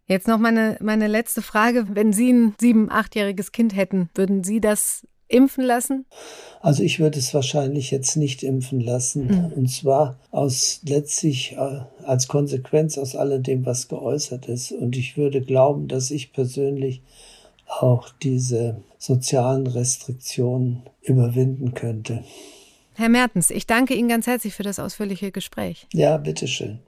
Jetzt 0.09 0.27
noch 0.27 0.39
meine, 0.39 0.79
meine 0.81 1.07
letzte 1.07 1.43
Frage. 1.43 1.87
Wenn 1.91 2.13
Sie 2.15 2.33
ein 2.33 2.55
sieben-, 2.59 2.91
achtjähriges 2.91 3.53
Kind 3.53 3.77
hätten, 3.77 4.09
würden 4.15 4.43
Sie 4.43 4.61
das 4.61 5.07
impfen 5.29 5.63
lassen? 5.63 6.07
Also 6.61 6.83
ich 6.83 6.99
würde 6.99 7.19
es 7.19 7.35
wahrscheinlich 7.35 7.91
jetzt 7.91 8.17
nicht 8.17 8.43
impfen 8.43 8.81
lassen. 8.81 9.27
Mhm. 9.27 9.53
Und 9.55 9.69
zwar 9.69 10.19
aus 10.31 10.81
letztlich 10.85 11.53
äh, 11.53 11.81
als 12.05 12.27
Konsequenz 12.27 12.97
aus 12.97 13.15
alledem, 13.15 13.67
was 13.67 13.89
geäußert 13.89 14.47
ist. 14.47 14.73
Und 14.73 14.97
ich 14.97 15.19
würde 15.19 15.43
glauben, 15.43 15.89
dass 15.89 16.11
ich 16.11 16.33
persönlich 16.33 17.03
auch 17.67 18.09
diese 18.23 18.83
sozialen 18.97 19.67
Restriktionen 19.67 20.85
überwinden 21.03 21.75
könnte. 21.75 22.25
Herr 22.95 23.11
Mertens, 23.11 23.51
ich 23.51 23.67
danke 23.67 23.95
Ihnen 23.95 24.09
ganz 24.09 24.27
herzlich 24.27 24.55
für 24.55 24.63
das 24.63 24.79
ausführliche 24.79 25.31
Gespräch. 25.31 25.87
Ja, 25.93 26.17
bitteschön. 26.17 26.81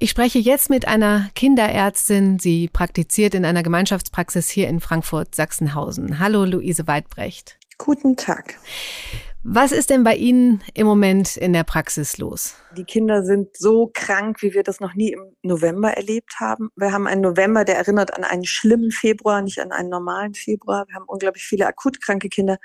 Ich 0.00 0.10
spreche 0.10 0.38
jetzt 0.38 0.70
mit 0.70 0.86
einer 0.86 1.28
Kinderärztin. 1.34 2.38
Sie 2.38 2.68
praktiziert 2.68 3.34
in 3.34 3.44
einer 3.44 3.64
Gemeinschaftspraxis 3.64 4.48
hier 4.48 4.68
in 4.68 4.78
Frankfurt-Sachsenhausen. 4.78 6.20
Hallo, 6.20 6.44
Luise 6.44 6.86
Weidbrecht. 6.86 7.58
Guten 7.78 8.16
Tag. 8.16 8.54
Was 9.42 9.72
ist 9.72 9.90
denn 9.90 10.04
bei 10.04 10.14
Ihnen 10.14 10.62
im 10.74 10.86
Moment 10.86 11.36
in 11.36 11.52
der 11.52 11.64
Praxis 11.64 12.16
los? 12.16 12.54
Die 12.76 12.84
Kinder 12.84 13.24
sind 13.24 13.56
so 13.56 13.90
krank, 13.92 14.40
wie 14.40 14.54
wir 14.54 14.62
das 14.62 14.78
noch 14.78 14.94
nie 14.94 15.10
im 15.10 15.34
November 15.42 15.90
erlebt 15.90 16.34
haben. 16.38 16.68
Wir 16.76 16.92
haben 16.92 17.08
einen 17.08 17.22
November, 17.22 17.64
der 17.64 17.76
erinnert 17.76 18.16
an 18.16 18.22
einen 18.22 18.44
schlimmen 18.44 18.92
Februar, 18.92 19.42
nicht 19.42 19.60
an 19.60 19.72
einen 19.72 19.88
normalen 19.88 20.34
Februar. 20.34 20.86
Wir 20.86 20.94
haben 20.94 21.06
unglaublich 21.08 21.42
viele 21.42 21.66
akut 21.66 22.00
kranke 22.00 22.28
Kinder 22.28 22.58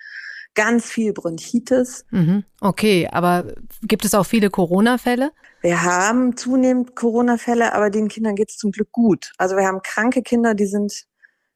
ganz 0.54 0.86
viel 0.86 1.14
Bronchitis. 1.14 2.06
Mhm. 2.12 2.44
Okay, 2.62 3.08
aber 3.12 3.56
gibt 3.82 4.06
es 4.06 4.14
auch 4.14 4.26
viele 4.26 4.52
Corona-Fälle? 4.52 5.32
Wir 5.64 5.82
haben 5.82 6.36
zunehmend 6.36 6.94
Corona-Fälle, 6.94 7.74
aber 7.74 7.90
den 7.90 8.10
Kindern 8.10 8.36
geht 8.36 8.50
es 8.50 8.58
zum 8.58 8.72
Glück 8.72 8.92
gut. 8.92 9.32
Also 9.38 9.56
wir 9.56 9.66
haben 9.66 9.82
kranke 9.82 10.22
Kinder, 10.22 10.56
die 10.56 10.66
sind 10.66 11.06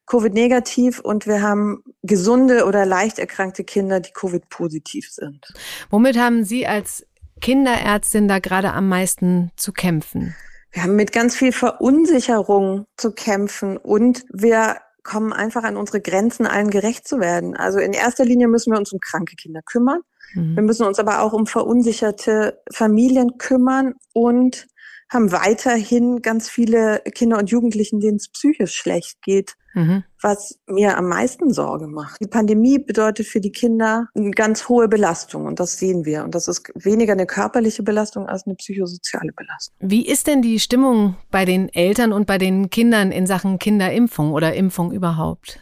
Covid-negativ 0.06 0.98
und 0.98 1.26
wir 1.26 1.42
haben 1.42 1.84
gesunde 2.02 2.64
oder 2.64 2.86
leicht 2.86 3.18
erkrankte 3.18 3.64
Kinder, 3.64 4.00
die 4.00 4.12
Covid-positiv 4.12 5.10
sind. 5.10 5.52
Womit 5.90 6.18
haben 6.18 6.42
Sie 6.42 6.66
als 6.66 7.06
Kinderärztin 7.42 8.28
da 8.28 8.38
gerade 8.38 8.72
am 8.72 8.88
meisten 8.88 9.50
zu 9.56 9.72
kämpfen? 9.72 10.34
Wir 10.72 10.84
haben 10.84 10.96
mit 10.96 11.12
ganz 11.12 11.36
viel 11.36 11.52
Verunsicherung 11.52 12.86
zu 12.96 13.12
kämpfen 13.12 13.76
und 13.76 14.24
wir 14.32 14.78
kommen 15.02 15.32
einfach 15.32 15.64
an 15.64 15.76
unsere 15.76 16.00
Grenzen, 16.00 16.46
allen 16.46 16.70
gerecht 16.70 17.06
zu 17.06 17.20
werden. 17.20 17.56
Also 17.56 17.78
in 17.78 17.92
erster 17.92 18.24
Linie 18.24 18.48
müssen 18.48 18.72
wir 18.72 18.78
uns 18.78 18.92
um 18.92 19.00
kranke 19.00 19.36
Kinder 19.36 19.60
kümmern. 19.62 20.00
Mhm. 20.34 20.56
Wir 20.56 20.62
müssen 20.62 20.86
uns 20.86 20.98
aber 20.98 21.22
auch 21.22 21.32
um 21.32 21.46
verunsicherte 21.46 22.60
Familien 22.72 23.38
kümmern 23.38 23.94
und 24.12 24.66
haben 25.10 25.32
weiterhin 25.32 26.20
ganz 26.20 26.50
viele 26.50 27.00
Kinder 27.14 27.38
und 27.38 27.50
Jugendlichen, 27.50 28.00
denen 28.00 28.16
es 28.16 28.28
psychisch 28.28 28.74
schlecht 28.74 29.22
geht 29.22 29.54
mhm. 29.74 30.04
was 30.20 30.58
mir 30.66 30.96
am 30.96 31.08
meisten 31.08 31.52
Sorge 31.52 31.86
macht. 31.86 32.20
Die 32.20 32.26
Pandemie 32.28 32.78
bedeutet 32.78 33.26
für 33.26 33.40
die 33.40 33.52
Kinder 33.52 34.08
eine 34.14 34.30
ganz 34.30 34.68
hohe 34.68 34.88
Belastung 34.88 35.46
und 35.46 35.60
das 35.60 35.78
sehen 35.78 36.04
wir. 36.04 36.24
Und 36.24 36.34
das 36.34 36.48
ist 36.48 36.70
weniger 36.74 37.12
eine 37.12 37.26
körperliche 37.26 37.82
Belastung 37.82 38.26
als 38.26 38.46
eine 38.46 38.54
psychosoziale 38.56 39.32
Belastung. 39.32 39.76
Wie 39.80 40.06
ist 40.06 40.26
denn 40.26 40.42
die 40.42 40.60
Stimmung 40.60 41.16
bei 41.30 41.44
den 41.44 41.68
Eltern 41.68 42.12
und 42.12 42.26
bei 42.26 42.38
den 42.38 42.70
Kindern 42.70 43.12
in 43.12 43.26
Sachen 43.26 43.58
Kinderimpfung 43.58 44.32
oder 44.32 44.54
Impfung 44.54 44.92
überhaupt? 44.92 45.60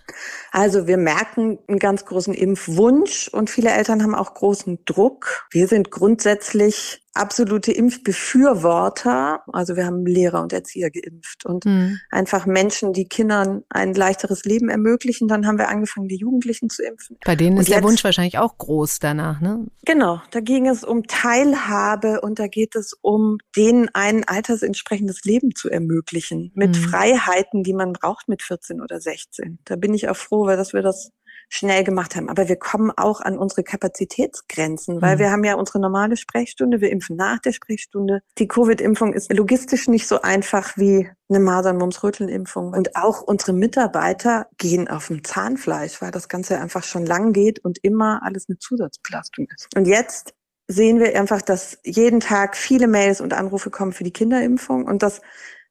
Also 0.53 0.87
wir 0.87 0.97
merken 0.97 1.59
einen 1.69 1.79
ganz 1.79 2.05
großen 2.05 2.35
Impfwunsch 2.35 3.29
und 3.29 3.51
viele 3.51 3.71
Eltern 3.71 4.03
haben 4.03 4.14
auch 4.14 4.35
großen 4.35 4.79
Druck. 4.85 5.47
Wir 5.51 5.69
sind 5.69 5.90
grundsätzlich 5.90 7.03
absolute 7.16 7.73
Impfbefürworter. 7.73 9.42
Also 9.53 9.77
wir 9.77 9.87
haben 9.87 10.07
Lehrer 10.07 10.42
und 10.42 10.53
Erzieher 10.53 10.90
geimpft 10.90 11.45
und 11.45 11.64
mhm. 11.64 11.99
einfach 12.11 12.47
Menschen, 12.47 12.92
die 12.92 13.09
Kindern 13.09 13.64
ein 13.69 13.95
leichteres 13.96 14.44
Leben 14.44 14.68
ermöglichen. 14.68 15.28
Dann 15.28 15.46
haben 15.46 15.59
wir 15.59 15.68
angefangen, 15.68 16.09
die 16.09 16.16
Jugendlichen 16.16 16.70
zu 16.70 16.82
impfen. 16.82 17.16
Bei 17.24 17.37
denen 17.37 17.56
und 17.56 17.62
ist 17.62 17.68
jetzt, 17.68 17.76
der 17.76 17.85
Wunsch 17.85 18.04
wahrscheinlich 18.04 18.38
auch 18.38 18.56
groß 18.59 18.98
danach, 18.98 19.40
ne? 19.40 19.66
Genau, 19.85 20.20
da 20.30 20.40
ging 20.40 20.68
es 20.68 20.85
um 20.85 21.06
Teilhabe 21.06 22.20
und 22.20 22.38
da 22.38 22.46
geht 22.46 22.76
es 22.76 22.96
um 23.00 23.38
denen 23.56 23.88
ein 23.92 24.24
altersentsprechendes 24.24 25.24
Leben 25.24 25.54
zu 25.54 25.70
ermöglichen 25.70 26.52
mit 26.54 26.70
mhm. 26.70 26.74
Freiheiten, 26.74 27.62
die 27.62 27.74
man 27.74 27.92
braucht 27.92 28.28
mit 28.28 28.42
14 28.42 28.80
oder 28.80 29.00
16. 29.00 29.59
Da 29.64 29.76
bin 29.76 29.94
ich 29.94 30.09
auch 30.09 30.16
froh, 30.16 30.46
weil 30.46 30.56
dass 30.56 30.72
wir 30.72 30.82
das 30.82 31.11
schnell 31.48 31.85
gemacht 31.85 32.16
haben. 32.16 32.28
Aber 32.28 32.48
wir 32.48 32.56
kommen 32.56 32.90
auch 32.90 33.20
an 33.20 33.38
unsere 33.38 33.62
Kapazitätsgrenzen, 33.62 35.00
weil 35.00 35.16
mhm. 35.16 35.20
wir 35.20 35.30
haben 35.30 35.44
ja 35.44 35.54
unsere 35.54 35.80
normale 35.80 36.16
Sprechstunde, 36.16 36.80
wir 36.80 36.90
impfen 36.90 37.16
nach 37.16 37.38
der 37.38 37.52
Sprechstunde. 37.52 38.20
Die 38.38 38.48
Covid-Impfung 38.48 39.12
ist 39.12 39.32
logistisch 39.32 39.88
nicht 39.88 40.09
so 40.09 40.22
einfach 40.22 40.76
wie 40.76 41.09
eine 41.28 41.40
Masern-Mumps-Röteln-Impfung. 41.40 42.72
Und 42.72 42.96
auch 42.96 43.22
unsere 43.22 43.52
Mitarbeiter 43.52 44.46
gehen 44.59 44.88
auf 44.88 45.09
dem 45.09 45.24
Zahnfleisch, 45.24 46.00
weil 46.02 46.11
das 46.11 46.28
Ganze 46.28 46.59
einfach 46.59 46.85
schon 46.85 47.06
lang 47.06 47.32
geht 47.32 47.64
und 47.64 47.78
immer 47.82 48.20
alles 48.22 48.46
eine 48.48 48.59
Zusatzbelastung 48.59 49.46
ist. 49.54 49.68
Und 49.76 49.87
jetzt 49.87 50.35
sehen 50.68 50.98
wir 50.98 51.18
einfach, 51.18 51.42
dass 51.42 51.78
jeden 51.85 52.20
Tag 52.20 52.56
viele 52.56 52.88
Mails 52.88 53.20
und 53.20 53.32
Anrufe 53.35 53.70
kommen 53.70 53.92
für 53.92 54.04
die 54.04 54.12
Kinderimpfung 54.12 54.85
und 54.85 55.02
dass 55.02 55.20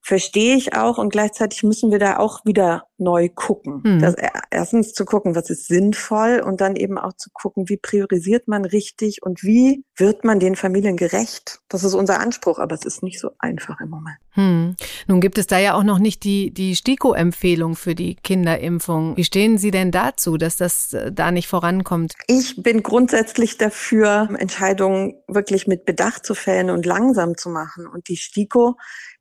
verstehe 0.06 0.56
ich 0.56 0.76
auch 0.76 1.00
und 1.00 1.10
gleichzeitig 1.10 1.64
müssen 1.64 1.90
wir 1.90 1.98
da 1.98 2.18
auch 2.18 2.46
wieder 2.46 2.84
neu 3.00 3.28
gucken. 3.28 3.82
Mhm. 3.84 4.00
Das, 4.00 4.14
erstens 4.52 4.94
zu 4.94 5.04
gucken, 5.04 5.34
was 5.34 5.50
ist 5.50 5.68
sinnvoll 5.68 6.44
und 6.46 6.62
dann 6.62 6.76
eben 6.76 7.00
auch 7.00 7.14
zu 7.14 7.32
gucken, 7.34 7.70
wie 7.70 7.78
priorisiert 7.78 8.48
man 8.48 8.66
richtig 8.66 9.24
und 9.24 9.42
wie 9.42 9.84
wird 9.96 10.24
man 10.24 10.40
den 10.40 10.56
Familien 10.56 10.96
gerecht. 10.96 11.60
Das 11.70 11.84
ist 11.84 11.96
unser 11.96 12.20
Anspruch, 12.20 12.60
aber 12.60 12.76
es 12.76 12.86
ist 12.86 13.02
nicht 13.02 13.20
so 13.20 13.32
einfach 13.40 13.82
im 13.82 13.90
Moment. 13.90 14.18
Hm. 14.34 14.76
Nun 15.08 15.22
gibt 15.22 15.40
es 15.40 15.48
da 15.48 15.58
ja 15.58 15.74
auch 15.74 15.84
noch 15.84 15.98
nicht 15.98 16.24
die, 16.24 16.54
die 16.54 16.76
STIKO-Empfehlung 16.76 17.76
für 17.76 17.96
die 17.96 18.16
Kinderimpfung. 18.16 19.18
Wie 19.18 19.24
stehen 19.24 19.58
Sie 19.58 19.72
denn 19.72 19.90
dazu, 19.90 20.38
dass 20.38 20.56
das 20.56 20.94
äh, 20.94 21.12
da 21.12 21.32
nicht 21.32 21.48
vorankommt? 21.48 22.14
Ich 22.28 22.62
bin 22.62 22.84
grundsätzlich 22.84 23.58
dafür, 23.58 24.30
Entscheidungen 24.38 25.16
wirklich 25.28 25.66
mit 25.66 25.86
Bedacht 25.86 26.28
zu 26.28 26.36
fällen 26.36 26.70
und 26.70 26.86
langsam 26.86 27.38
zu 27.38 27.50
machen. 27.50 27.88
Und 27.88 28.08
die 28.08 28.18
STIKO 28.18 28.76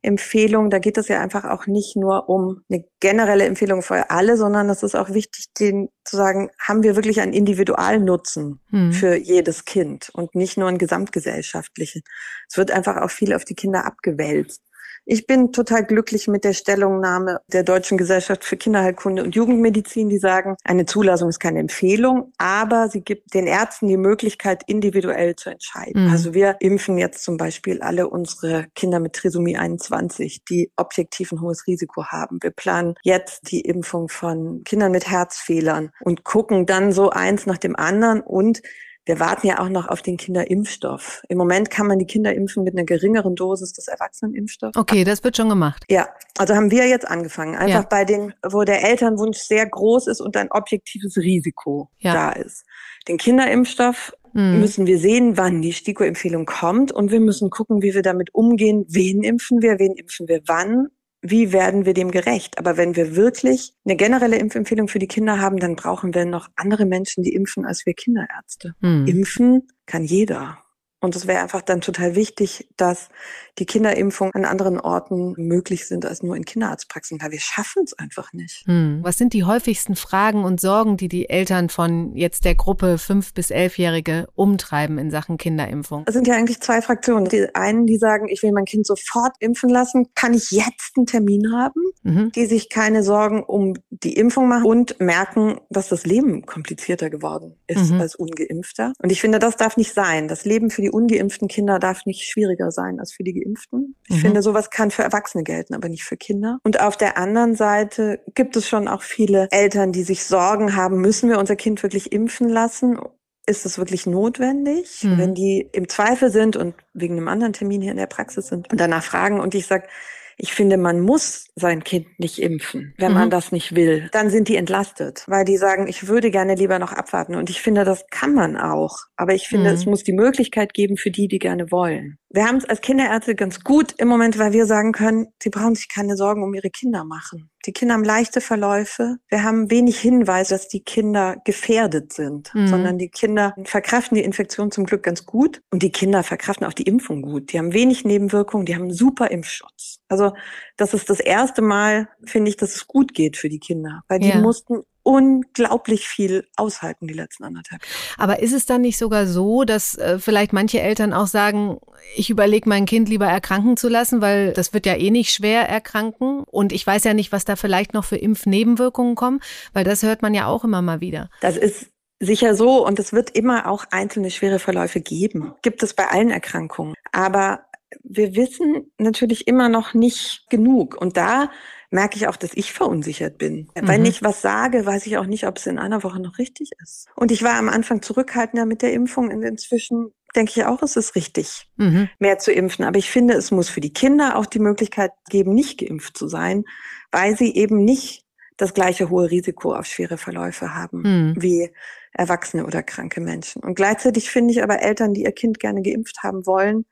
Empfehlung, 0.05 0.71
da 0.71 0.79
geht 0.79 0.99
es 0.99 1.09
ja 1.09 1.21
einfach 1.21 1.45
auch 1.45 1.67
nicht 1.67 1.97
nur 1.97 2.29
um 2.29 2.63
eine 2.71 2.85
generelle 3.01 3.45
Empfehlung 3.45 3.83
für 3.83 4.11
alle, 4.11 4.37
sondern 4.37 4.69
es 4.69 4.83
ist 4.83 4.95
auch 4.95 5.11
wichtig, 5.11 5.47
den 5.59 5.89
zu 6.05 6.17
sagen, 6.17 6.51
haben 6.59 6.83
wir 6.83 6.97
wirklich 6.97 7.21
einen 7.21 7.33
Individualnutzen 7.33 8.61
hm. 8.71 8.93
für 8.93 9.17
jedes 9.17 9.65
Kind 9.65 10.11
und 10.13 10.35
nicht 10.35 10.57
nur 10.57 10.69
einen 10.69 10.79
gesamtgesellschaftlichen. 10.79 12.03
Es 12.49 12.57
wird 12.57 12.71
einfach 12.71 12.99
auch 12.99 13.11
viel 13.11 13.35
auf 13.35 13.45
die 13.45 13.55
Kinder 13.55 13.87
abgewälzt. 13.87 14.63
Ich 15.07 15.27
bin 15.27 15.53
total 15.53 15.85
glücklich 15.85 16.29
mit 16.29 16.45
der 16.45 16.55
Stellungnahme 16.55 17.41
der 17.49 17.63
Deutschen 17.63 17.99
Gesellschaft 17.99 18.45
für 18.45 18.57
Kinderheilkunde 18.57 19.23
und 19.23 19.35
Jugendmedizin, 19.35 20.09
die 20.09 20.19
sagen, 20.19 20.57
eine 20.65 20.87
Zulassung 20.87 21.29
ist 21.29 21.41
keine 21.41 21.61
Empfehlung, 21.61 22.33
aber 22.39 22.89
sie 22.89 23.03
gibt 23.03 23.35
den 23.35 23.47
Ärzten 23.47 23.89
die 23.89 23.99
Möglichkeit, 23.99 24.63
individuell 24.67 25.37
zu 25.37 25.51
entscheiden. 25.51 26.07
Mhm. 26.07 26.11
Also 26.11 26.33
wir 26.33 26.57
impfen 26.61 26.97
jetzt 26.97 27.23
zum 27.23 27.37
Beispiel 27.37 27.83
alle 27.83 28.09
unsere 28.09 28.67
Kinder 28.75 28.99
mit 28.99 29.13
Trisomie 29.13 29.59
21, 29.59 30.45
die 30.45 30.71
objektiv 30.77 31.33
ein 31.33 31.41
hohes 31.41 31.67
Risiko 31.67 32.07
haben. 32.07 32.39
Wir 32.41 32.51
planen 32.51 32.95
jetzt 33.03 33.51
die 33.51 33.61
Impfung 33.61 34.09
von 34.09 34.63
Kindern 34.65 34.93
mit 34.93 35.11
Herzfehlern 35.11 35.91
und 36.01 36.25
gucken 36.25 36.65
dann 36.65 36.93
so 36.93 37.11
eins 37.11 37.45
nach 37.45 37.59
dem 37.59 37.77
anderen 37.77 38.23
und 38.23 38.63
wir 39.07 39.21
warten 39.21 39.47
ja 39.47 39.59
auch 39.59 39.69
noch 39.69 39.89
auf 39.89 40.01
den 40.01 40.17
Kinderimpfstoff. 40.17 41.23
Im 41.29 41.37
Moment 41.37 41.71
kann 41.71 41.87
man 41.87 41.99
die 41.99 42.07
Kinder 42.07 42.35
impfen 42.35 42.65
mit 42.65 42.75
einer 42.75 42.85
geringeren 42.85 43.35
Dosis 43.35 43.73
des 43.73 43.89
Erwachsenenimpfstoffs. 43.89 44.79
Okay, 44.79 45.05
das 45.05 45.23
wird 45.23 45.37
schon 45.37 45.49
gemacht. 45.49 45.85
Ja, 45.91 46.09
also 46.39 46.55
haben 46.55 46.71
wir 46.71 46.89
jetzt 46.89 47.07
angefangen. 47.07 47.55
Einfach 47.55 47.83
ja. 47.83 47.89
bei 47.89 48.05
den, 48.05 48.33
wo 48.43 48.63
der 48.65 48.83
Elternwunsch 48.83 49.39
sehr 49.39 49.67
groß 49.67 50.07
ist 50.07 50.21
und 50.21 50.37
ein 50.37 50.51
objektives 50.51 51.17
Risiko 51.19 51.91
ja. 51.99 52.15
da 52.15 52.31
ist. 52.31 52.65
Den 53.07 53.19
Kinderimpfstoff 53.19 54.13
mhm. 54.33 54.61
müssen 54.61 54.87
wir 54.87 54.99
sehen, 54.99 55.37
wann 55.37 55.61
die 55.61 55.73
STIKO-Empfehlung 55.73 56.47
kommt 56.47 56.91
und 56.91 57.11
wir 57.11 57.21
müssen 57.21 57.51
gucken, 57.51 57.83
wie 57.83 57.95
wir 57.95 58.03
damit 58.03 58.35
umgehen. 58.35 58.87
Wen 58.89 59.23
impfen 59.23 59.61
wir? 59.61 59.79
Wen 59.79 59.93
impfen 59.93 60.29
wir 60.29 60.41
wann? 60.47 60.89
Wie 61.27 61.53
werden 61.53 61.87
wir 61.87 61.95
dem 61.95 62.11
gerecht? 62.11 62.59
Aber 62.59 62.77
wenn 62.77 62.97
wir 62.97 63.17
wirklich 63.17 63.73
eine 63.87 63.97
generelle 63.97 64.37
Impfempfehlung 64.37 64.89
für 64.89 64.99
die 64.99 65.09
Kinder 65.09 65.41
haben, 65.41 65.59
dann 65.59 65.75
brauchen 65.75 66.13
wir 66.13 66.27
noch 66.27 66.49
andere 66.55 66.85
Menschen, 66.85 67.25
die 67.25 67.33
impfen, 67.33 67.65
als 67.65 67.87
wir 67.87 67.95
Kinderärzte. 67.95 68.75
Hm. 68.81 69.07
Impfen 69.07 69.69
kann 69.87 70.05
jeder. 70.05 70.59
Und 71.05 71.15
es 71.17 71.27
wäre 71.27 71.43
einfach 71.43 71.61
dann 71.61 71.83
total 71.83 72.15
wichtig, 72.15 72.67
dass 72.79 73.11
die 73.59 73.67
Kinderimpfung 73.67 74.33
an 74.33 74.47
anderen 74.47 74.81
Orten 74.81 75.35
möglich 75.37 75.87
sind 75.87 76.07
als 76.07 76.23
nur 76.23 76.35
in 76.35 76.47
Kinderarztpraxen, 76.47 77.21
weil 77.21 77.31
wir 77.31 77.41
schaffen 77.41 77.85
es 77.85 77.93
einfach 77.99 78.33
nicht. 78.33 78.65
Hm. 78.67 79.01
Was 79.03 79.19
sind 79.19 79.35
die 79.35 79.45
häufigsten 79.45 79.97
Fragen 79.97 80.45
und 80.45 80.63
Sorgen, 80.63 80.97
die 80.97 81.09
die 81.09 81.29
Eltern 81.29 81.69
von 81.69 82.17
jetzt 82.17 82.47
der 82.47 82.55
Gruppe 82.55 82.97
fünf 82.97 83.35
bis 83.35 83.51
elfjährige 83.51 84.29
umtreiben 84.35 84.97
in 84.97 85.11
Sachen 85.11 85.37
Kinderimpfung? 85.37 86.05
Es 86.07 86.15
sind 86.15 86.27
ja 86.27 86.35
eigentlich 86.35 86.61
zwei 86.61 86.81
Fraktionen. 86.81 87.29
Die 87.29 87.55
einen, 87.55 87.87
die 87.87 87.99
sagen, 87.99 88.27
ich 88.29 88.43
will 88.43 88.53
mein 88.53 88.65
Kind 88.65 88.87
sofort 88.87 89.37
impfen 89.41 89.69
lassen, 89.69 90.09
kann 90.15 90.33
ich 90.33 90.51
jetzt 90.51 90.97
einen 90.97 91.07
Termin 91.07 91.53
haben, 91.53 91.83
mhm. 92.03 92.33
die 92.33 92.47
sich 92.47 92.71
keine 92.71 93.03
Sorgen 93.03 93.43
um 93.43 93.75
die 93.91 94.15
Impfung 94.15 94.49
machen 94.49 94.65
und 94.65 95.01
merken, 95.01 95.61
dass 95.69 95.91
das 95.91 96.07
Leben 96.07 96.47
komplizierter 96.47 97.11
geworden 97.11 97.57
ist 97.67 97.91
mhm. 97.91 98.01
als 98.01 98.15
ungeimpfter. 98.15 98.95
Und 98.99 99.13
ich 99.13 99.21
finde, 99.21 99.39
das 99.39 99.57
darf 99.57 99.77
nicht 99.77 99.93
sein. 99.93 100.29
Das 100.29 100.47
Leben 100.47 100.71
für 100.71 100.81
die 100.81 100.94
ungeimpften 100.95 101.49
Kinder 101.49 101.79
darf 101.79 102.07
nicht 102.07 102.23
schwieriger 102.23 102.71
sein 102.71 103.01
als 103.01 103.13
für 103.13 103.25
die 103.25 103.35
Geimpften. 103.35 103.97
Ich 104.09 104.17
mhm. 104.17 104.21
finde, 104.21 104.43
sowas 104.43 104.71
kann 104.71 104.91
für 104.91 105.03
Erwachsene 105.03 105.45
gelten, 105.45 105.75
aber 105.75 105.89
nicht 105.89 106.05
für 106.05 106.17
Kinder. 106.17 106.59
Und 106.63 106.81
auf 106.81 106.97
der 106.97 107.19
anderen 107.19 107.55
Seite 107.55 108.21
gibt 108.35 108.57
es 108.57 108.69
schon 108.69 108.89
auch 108.89 109.03
viele 109.03 109.49
Eltern, 109.51 109.93
die 109.93 110.05
sich 110.05 110.25
Sorgen 110.25 110.77
haben, 110.77 111.01
müssen 111.01 111.29
wir 111.29 111.39
unser 111.39 111.57
Kind 111.57 111.83
wirklich 111.83 112.13
impfen 112.13 112.49
lassen? 112.49 112.99
Ist 113.47 113.67
es 113.67 113.77
wirklich 113.77 114.07
notwendig? 114.07 115.03
Mhm. 115.03 115.19
Wenn 115.19 115.35
die 115.35 115.69
im 115.73 115.89
Zweifel 115.89 116.31
sind 116.31 116.57
und 116.57 116.75
wegen 116.95 117.17
einem 117.17 117.29
anderen 117.29 117.53
Termin 117.53 117.83
hier 117.83 117.91
in 117.91 117.99
der 117.99 118.07
Praxis 118.07 118.47
sind 118.47 118.71
und 118.71 118.81
danach 118.81 119.05
fragen 119.05 119.41
und 119.41 119.55
ich 119.55 119.67
sage, 119.67 119.87
ich 120.37 120.53
finde, 120.53 120.77
man 120.77 121.01
muss 121.01 121.47
sein 121.55 121.85
Kind 121.85 122.19
nicht 122.19 122.39
impfen, 122.39 122.95
wenn 122.99 123.13
mhm. 123.13 123.19
man 123.19 123.31
das 123.31 123.53
nicht 123.53 123.75
will. 123.75 124.09
Dann 124.13 124.31
sind 124.31 124.49
die 124.49 124.57
entlastet, 124.57 125.25
weil 125.27 125.45
die 125.45 125.57
sagen, 125.57 125.87
ich 125.87 126.09
würde 126.09 126.31
gerne 126.31 126.55
lieber 126.55 126.79
noch 126.79 126.93
abwarten. 126.93 127.35
Und 127.35 127.51
ich 127.51 127.61
finde, 127.61 127.85
das 127.85 128.05
kann 128.11 128.35
man 128.35 128.57
auch. 128.57 128.97
Aber 129.17 129.35
ich 129.35 129.49
finde, 129.49 129.71
mhm. 129.71 129.77
es 129.77 129.87
muss 129.87 130.05
die 130.05 130.13
Möglichkeit 130.13 130.75
geben 130.75 130.97
für 130.97 131.11
die, 131.11 131.29
die 131.29 131.39
gerne 131.39 131.71
wollen. 131.71 132.19
Wir 132.31 132.47
haben 132.47 132.57
es 132.57 132.65
als 132.65 132.81
Kinderärzte 132.81 133.35
ganz 133.35 133.61
gut 133.61 133.95
im 133.99 134.09
Moment, 134.09 134.39
weil 134.39 134.53
wir 134.53 134.67
sagen 134.67 134.93
können, 134.93 135.29
sie 135.41 135.51
brauchen 135.51 135.75
sich 135.75 135.89
keine 135.89 136.17
Sorgen 136.17 136.43
um 136.43 136.53
ihre 136.55 136.71
Kinder 136.71 137.05
machen. 137.05 137.51
Die 137.67 137.73
Kinder 137.73 137.95
haben 137.95 138.05
leichte 138.05 138.41
Verläufe. 138.41 139.17
Wir 139.29 139.43
haben 139.43 139.71
wenig 139.71 139.99
Hinweise, 139.99 140.55
dass 140.55 140.69
die 140.69 140.83
Kinder 140.83 141.37
gefährdet 141.45 142.13
sind, 142.13 142.55
mhm. 142.55 142.69
sondern 142.69 142.99
die 142.99 143.09
Kinder 143.09 143.55
verkraften 143.65 144.17
die 144.17 144.25
Infektion 144.25 144.71
zum 144.71 144.85
Glück 144.85 145.03
ganz 145.03 145.25
gut 145.27 145.63
und 145.71 145.83
die 145.83 145.93
Kinder 145.93 146.23
verkraften 146.23 146.67
auch 146.67 146.73
die 146.73 146.85
Impfung 146.85 147.23
gut. 147.23 147.53
Die 147.53 147.59
haben 147.59 147.73
wenig 147.73 148.05
Nebenwirkungen, 148.05 148.67
die 148.67 148.75
haben 148.75 148.93
super 148.93 149.31
Impfschutz. 149.31 149.99
Also 150.09 150.33
das 150.77 150.95
ist 150.95 151.09
das 151.11 151.21
erste 151.21 151.63
Mal, 151.63 152.09
finde 152.25 152.51
ich, 152.51 152.57
dass 152.57 152.75
es 152.75 152.87
gut 152.87 153.15
geht 153.15 153.37
für 153.37 153.49
die 153.49 153.61
Kinder, 153.61 154.03
weil 154.09 154.19
die 154.21 154.29
ja. 154.29 154.39
mussten 154.39 154.83
unglaublich 155.05 156.09
viel 156.09 156.49
aushalten 156.57 157.07
die 157.07 157.15
letzten 157.15 157.45
anderthalb 157.45 157.83
Jahre. 157.83 158.19
Aber 158.19 158.43
ist 158.43 158.53
es 158.53 158.67
dann 158.67 158.81
nicht 158.81 158.99
sogar 158.99 159.27
so, 159.27 159.65
dass 159.65 159.97
äh, 159.97 160.19
vielleicht 160.19 160.53
manche 160.53 160.81
Eltern 160.81 161.13
auch 161.13 161.29
sagen, 161.29 161.79
ich 162.17 162.31
überlege 162.31 162.69
mein 162.69 162.87
Kind 162.87 163.09
lieber 163.09 163.27
erkranken 163.27 163.77
zu 163.77 163.89
lassen, 163.89 164.21
weil 164.21 164.53
das 164.55 164.73
wird 164.73 164.87
ja 164.87 164.95
eh 164.95 165.11
nicht 165.11 165.31
schwer 165.33 165.69
erkranken 165.69 166.43
und 166.45 166.73
ich 166.73 166.87
weiß 166.87 167.05
ja 167.05 167.15
nicht, 167.15 167.31
was 167.33 167.45
da 167.45 167.55
vielleicht 167.55 167.95
noch 167.95 168.05
für 168.05 168.17
Impfnebenwirkungen 168.17 169.15
kommen, 169.15 169.41
weil 169.73 169.85
das 169.85 170.03
hört 170.03 170.23
man 170.23 170.35
ja 170.35 170.47
auch 170.47 170.65
immer 170.65 170.83
mal 170.83 171.01
wieder. 171.01 171.29
Das 171.41 171.57
ist 171.57 171.91
sicher 172.19 172.55
so 172.55 172.85
und 172.87 172.99
es 172.99 173.13
wird 173.13 173.31
immer 173.31 173.69
auch 173.69 173.85
einzelne 173.91 174.31
schwere 174.31 174.59
Verläufe 174.59 175.01
geben. 175.01 175.55
Gibt 175.63 175.83
es 175.83 175.95
bei 175.95 176.09
allen 176.09 176.31
Erkrankungen. 176.31 176.95
Aber 177.13 177.67
wir 178.03 178.35
wissen 178.35 178.91
natürlich 178.99 179.47
immer 179.47 179.69
noch 179.69 179.95
nicht 179.95 180.47
genug 180.49 180.97
und 181.01 181.17
da 181.17 181.51
merke 181.95 182.17
ich 182.17 182.27
auch, 182.27 182.37
dass 182.37 182.51
ich 182.55 182.73
verunsichert 182.73 183.39
bin. 183.39 183.69
Mhm. 183.77 183.89
Wenn 183.89 184.05
ich 184.05 184.23
was 184.23 184.43
sage, 184.43 184.85
weiß 184.85 185.07
ich 185.07 185.17
auch 185.17 185.27
nicht, 185.27 185.47
ob 185.47 185.59
es 185.59 185.67
in 185.67 185.79
einer 185.79 186.03
Woche 186.03 186.21
noch 186.21 186.39
richtig 186.39 186.71
ist. 186.83 187.07
Und 187.15 187.31
ich 187.31 187.43
war 187.43 187.55
am 187.55 187.69
Anfang 187.69 188.03
zurückhaltender 188.03 188.67
mit 188.67 188.83
der 188.83 188.93
Impfung 188.93 189.31
und 189.31 189.43
inzwischen 189.43 190.13
denke 190.35 190.53
ich 190.57 190.65
auch, 190.65 190.83
es 190.83 190.97
ist 190.97 191.15
richtig, 191.15 191.71
mhm. 191.77 192.09
mehr 192.19 192.39
zu 192.39 192.53
impfen. 192.53 192.85
Aber 192.85 192.99
ich 192.99 193.09
finde, 193.09 193.35
es 193.35 193.53
muss 193.53 193.69
für 193.69 193.81
die 193.81 193.93
Kinder 193.93 194.37
auch 194.37 194.47
die 194.47 194.59
Möglichkeit 194.59 195.13
geben, 195.31 195.55
nicht 195.55 195.79
geimpft 195.79 196.19
zu 196.19 196.27
sein, 196.27 196.65
weil 197.13 197.37
sie 197.37 197.55
eben 197.55 197.85
nicht 197.85 198.25
das 198.57 198.75
gleiche 198.75 199.09
hohe 199.09 199.31
Risiko 199.31 199.73
auf 199.73 199.87
schwere 199.87 200.19
Verläufe 200.19 200.75
haben 200.75 201.03
mhm. 201.03 201.35
wie 201.41 201.71
erwachsene 202.13 202.67
oder 202.67 202.83
kranke 202.83 203.21
Menschen. 203.21 203.63
Und 203.63 203.77
gleichzeitig 203.77 204.31
finde 204.31 204.53
ich 204.53 204.65
aber 204.65 204.83
Eltern, 204.83 205.15
die 205.15 205.23
ihr 205.23 205.33
Kind 205.33 205.61
gerne 205.61 205.83
geimpft 205.83 206.25
haben 206.25 206.45
wollen, 206.47 206.87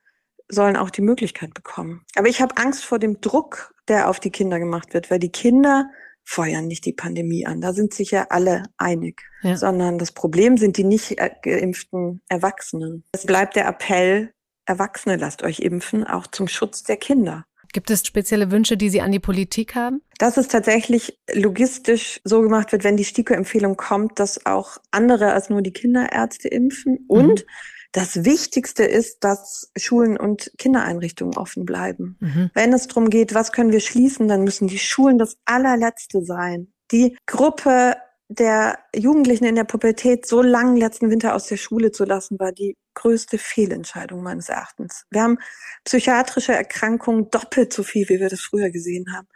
sollen 0.49 0.77
auch 0.77 0.91
die 0.91 1.03
Möglichkeit 1.03 1.55
bekommen. 1.55 2.05
Aber 2.15 2.29
ich 2.29 2.41
habe 2.41 2.57
Angst 2.57 2.85
vor 2.85 2.99
dem 2.99 3.21
Druck, 3.21 3.75
der 3.88 4.09
auf 4.09 4.21
die 4.21 4.31
Kinder 4.31 4.59
gemacht 4.59 4.95
wird, 4.95 5.11
weil 5.11 5.18
die 5.18 5.33
Kinder 5.33 5.90
feuern 6.25 6.66
nicht 6.66 6.85
die 6.85 6.92
Pandemie 6.92 7.47
an. 7.47 7.61
Da 7.61 7.73
sind 7.73 7.95
sich 7.95 8.12
ja 8.12 8.27
alle 8.31 8.64
einig. 8.77 9.23
Ja. 9.42 9.57
Sondern 9.57 9.99
das 9.99 10.12
Problem 10.12 10.57
sind 10.57 10.77
die 10.77 10.85
nicht 10.85 11.16
geimpften 11.42 12.23
Erwachsenen. 12.29 13.05
Es 13.12 13.27
bleibt 13.27 13.57
der 13.57 13.66
Appell, 13.66 14.33
Erwachsene 14.64 15.16
lasst 15.16 15.42
euch 15.42 15.59
impfen, 15.61 16.05
auch 16.05 16.29
zum 16.29 16.47
Schutz 16.47 16.85
der 16.85 16.97
Kinder. 16.97 17.45
Gibt 17.73 17.90
es 17.90 18.07
spezielle 18.07 18.51
Wünsche, 18.51 18.77
die 18.77 18.90
Sie 18.90 19.01
an 19.01 19.12
die 19.12 19.18
Politik 19.18 19.75
haben? 19.75 20.03
Dass 20.18 20.37
es 20.37 20.47
tatsächlich 20.47 21.18
logistisch 21.33 22.21
so 22.23 22.42
gemacht 22.42 22.71
wird, 22.71 22.85
wenn 22.85 22.99
die 22.99 23.05
STIKO-Empfehlung 23.05 23.77
kommt, 23.77 24.21
dass 24.21 24.45
auch 24.45 24.77
andere 24.90 25.33
als 25.33 25.49
nur 25.49 25.62
die 25.62 25.73
Kinderärzte 25.73 26.49
impfen 26.49 27.05
und 27.09 27.40
mhm 27.40 27.47
das 27.92 28.24
Wichtigste 28.24 28.85
ist, 28.85 29.22
dass 29.22 29.70
Schulen 29.76 30.16
und 30.16 30.50
Kindereinrichtungen 30.59 31.37
offen 31.37 31.64
bleiben. 31.66 32.16
Mhm. 32.20 32.50
Wenn 32.55 32.72
es 32.72 32.88
darum 32.88 33.11
geht, 33.11 33.35
was 33.35 33.52
können 33.52 33.70
wir 33.70 33.81
schließen, 33.81 34.28
dann 34.28 34.44
müssen 34.44 34.66
die 34.66 34.78
Schulen 34.78 35.18
das 35.18 35.37
allerletzte 35.44 36.24
sein. 36.24 36.72
Die 36.90 37.16
Gruppe 37.26 37.96
der 38.28 38.78
Jugendlichen 38.94 39.44
in 39.44 39.57
der 39.57 39.64
Pubertät 39.64 40.26
so 40.26 40.40
lang 40.40 40.76
letzten 40.76 41.11
Winter 41.11 41.35
aus 41.35 41.46
der 41.46 41.59
Schule 41.59 41.92
zu 41.92 42.05
lassen, 42.05 42.38
war 42.38 42.52
die 42.52 42.76
größte 42.94 43.37
Fehlentscheidung 43.37 44.22
meines 44.22 44.48
Erachtens. 44.48 45.05
Wir 45.11 45.22
haben 45.22 45.38
psychiatrische 45.85 46.55
Erkrankungen 46.55 47.31
doppelt 47.31 47.74
so 47.74 47.83
viel, 47.83 48.09
wie 48.09 48.20
wir 48.20 48.31
das 48.31 48.40
früher 48.40 48.70
gesehen 48.70 49.12
haben. 49.14 49.28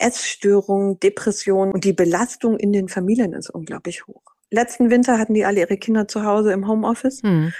Essstörungen, 0.00 0.98
Depressionen 0.98 1.72
und 1.72 1.84
die 1.84 1.92
Belastung 1.92 2.56
in 2.58 2.72
den 2.72 2.88
Familien 2.88 3.34
ist 3.34 3.50
unglaublich 3.50 4.06
hoch. 4.06 4.22
Letzten 4.50 4.90
Winter 4.90 5.18
hatten 5.18 5.34
die 5.34 5.44
alle 5.44 5.60
ihre 5.60 5.76
Kinder 5.76 6.08
zu 6.08 6.24
Hause 6.24 6.52
im 6.52 6.66
Homeoffice. 6.66 7.22
Mhm. 7.22 7.52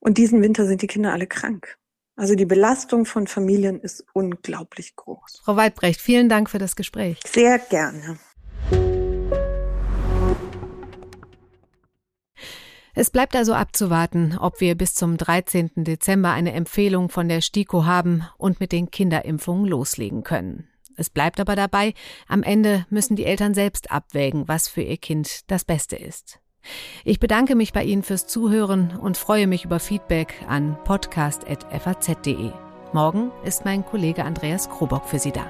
Und 0.00 0.18
diesen 0.18 0.42
Winter 0.42 0.66
sind 0.66 0.82
die 0.82 0.86
Kinder 0.86 1.12
alle 1.12 1.26
krank. 1.26 1.76
Also 2.16 2.34
die 2.34 2.46
Belastung 2.46 3.04
von 3.04 3.26
Familien 3.26 3.80
ist 3.80 4.04
unglaublich 4.12 4.96
groß. 4.96 5.42
Frau 5.44 5.56
Weidbrecht, 5.56 6.00
vielen 6.00 6.28
Dank 6.28 6.50
für 6.50 6.58
das 6.58 6.74
Gespräch. 6.74 7.20
Sehr 7.24 7.58
gerne. 7.58 8.18
Es 12.94 13.10
bleibt 13.10 13.36
also 13.36 13.54
abzuwarten, 13.54 14.36
ob 14.36 14.60
wir 14.60 14.74
bis 14.74 14.94
zum 14.94 15.16
13. 15.16 15.70
Dezember 15.84 16.32
eine 16.32 16.52
Empfehlung 16.52 17.08
von 17.08 17.28
der 17.28 17.40
STIKO 17.40 17.84
haben 17.84 18.24
und 18.36 18.58
mit 18.58 18.72
den 18.72 18.90
Kinderimpfungen 18.90 19.66
loslegen 19.66 20.24
können. 20.24 20.68
Es 20.96 21.08
bleibt 21.08 21.38
aber 21.38 21.54
dabei, 21.54 21.94
am 22.26 22.42
Ende 22.42 22.84
müssen 22.90 23.14
die 23.14 23.24
Eltern 23.24 23.54
selbst 23.54 23.92
abwägen, 23.92 24.48
was 24.48 24.66
für 24.66 24.82
ihr 24.82 24.96
Kind 24.96 25.48
das 25.48 25.64
Beste 25.64 25.94
ist. 25.94 26.40
Ich 27.04 27.20
bedanke 27.20 27.54
mich 27.54 27.72
bei 27.72 27.84
Ihnen 27.84 28.02
fürs 28.02 28.26
Zuhören 28.26 28.96
und 28.96 29.16
freue 29.16 29.46
mich 29.46 29.64
über 29.64 29.80
Feedback 29.80 30.34
an 30.48 30.76
podcast.faz.de. 30.84 32.50
Morgen 32.92 33.30
ist 33.44 33.64
mein 33.64 33.84
Kollege 33.84 34.24
Andreas 34.24 34.68
Krobock 34.70 35.06
für 35.06 35.18
Sie 35.18 35.32
da. 35.32 35.46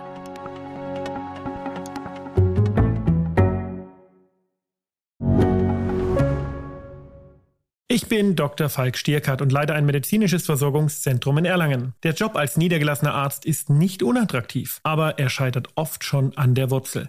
Ich 7.91 8.07
bin 8.07 8.37
Dr. 8.37 8.69
Falk 8.69 8.97
Stierkart 8.97 9.43
und 9.43 9.51
leite 9.51 9.75
ein 9.75 9.87
medizinisches 9.87 10.47
Versorgungszentrum 10.47 11.39
in 11.39 11.45
Erlangen. 11.45 11.95
Der 12.03 12.13
Job 12.13 12.37
als 12.37 12.57
niedergelassener 12.57 13.15
Arzt 13.15 13.45
ist 13.45 13.71
nicht 13.71 14.03
unattraktiv, 14.03 14.81
aber 14.83 15.19
er 15.19 15.31
scheitert 15.31 15.71
oft 15.75 16.05
schon 16.05 16.37
an 16.37 16.55
der 16.55 16.71
Wurzel. 16.71 17.09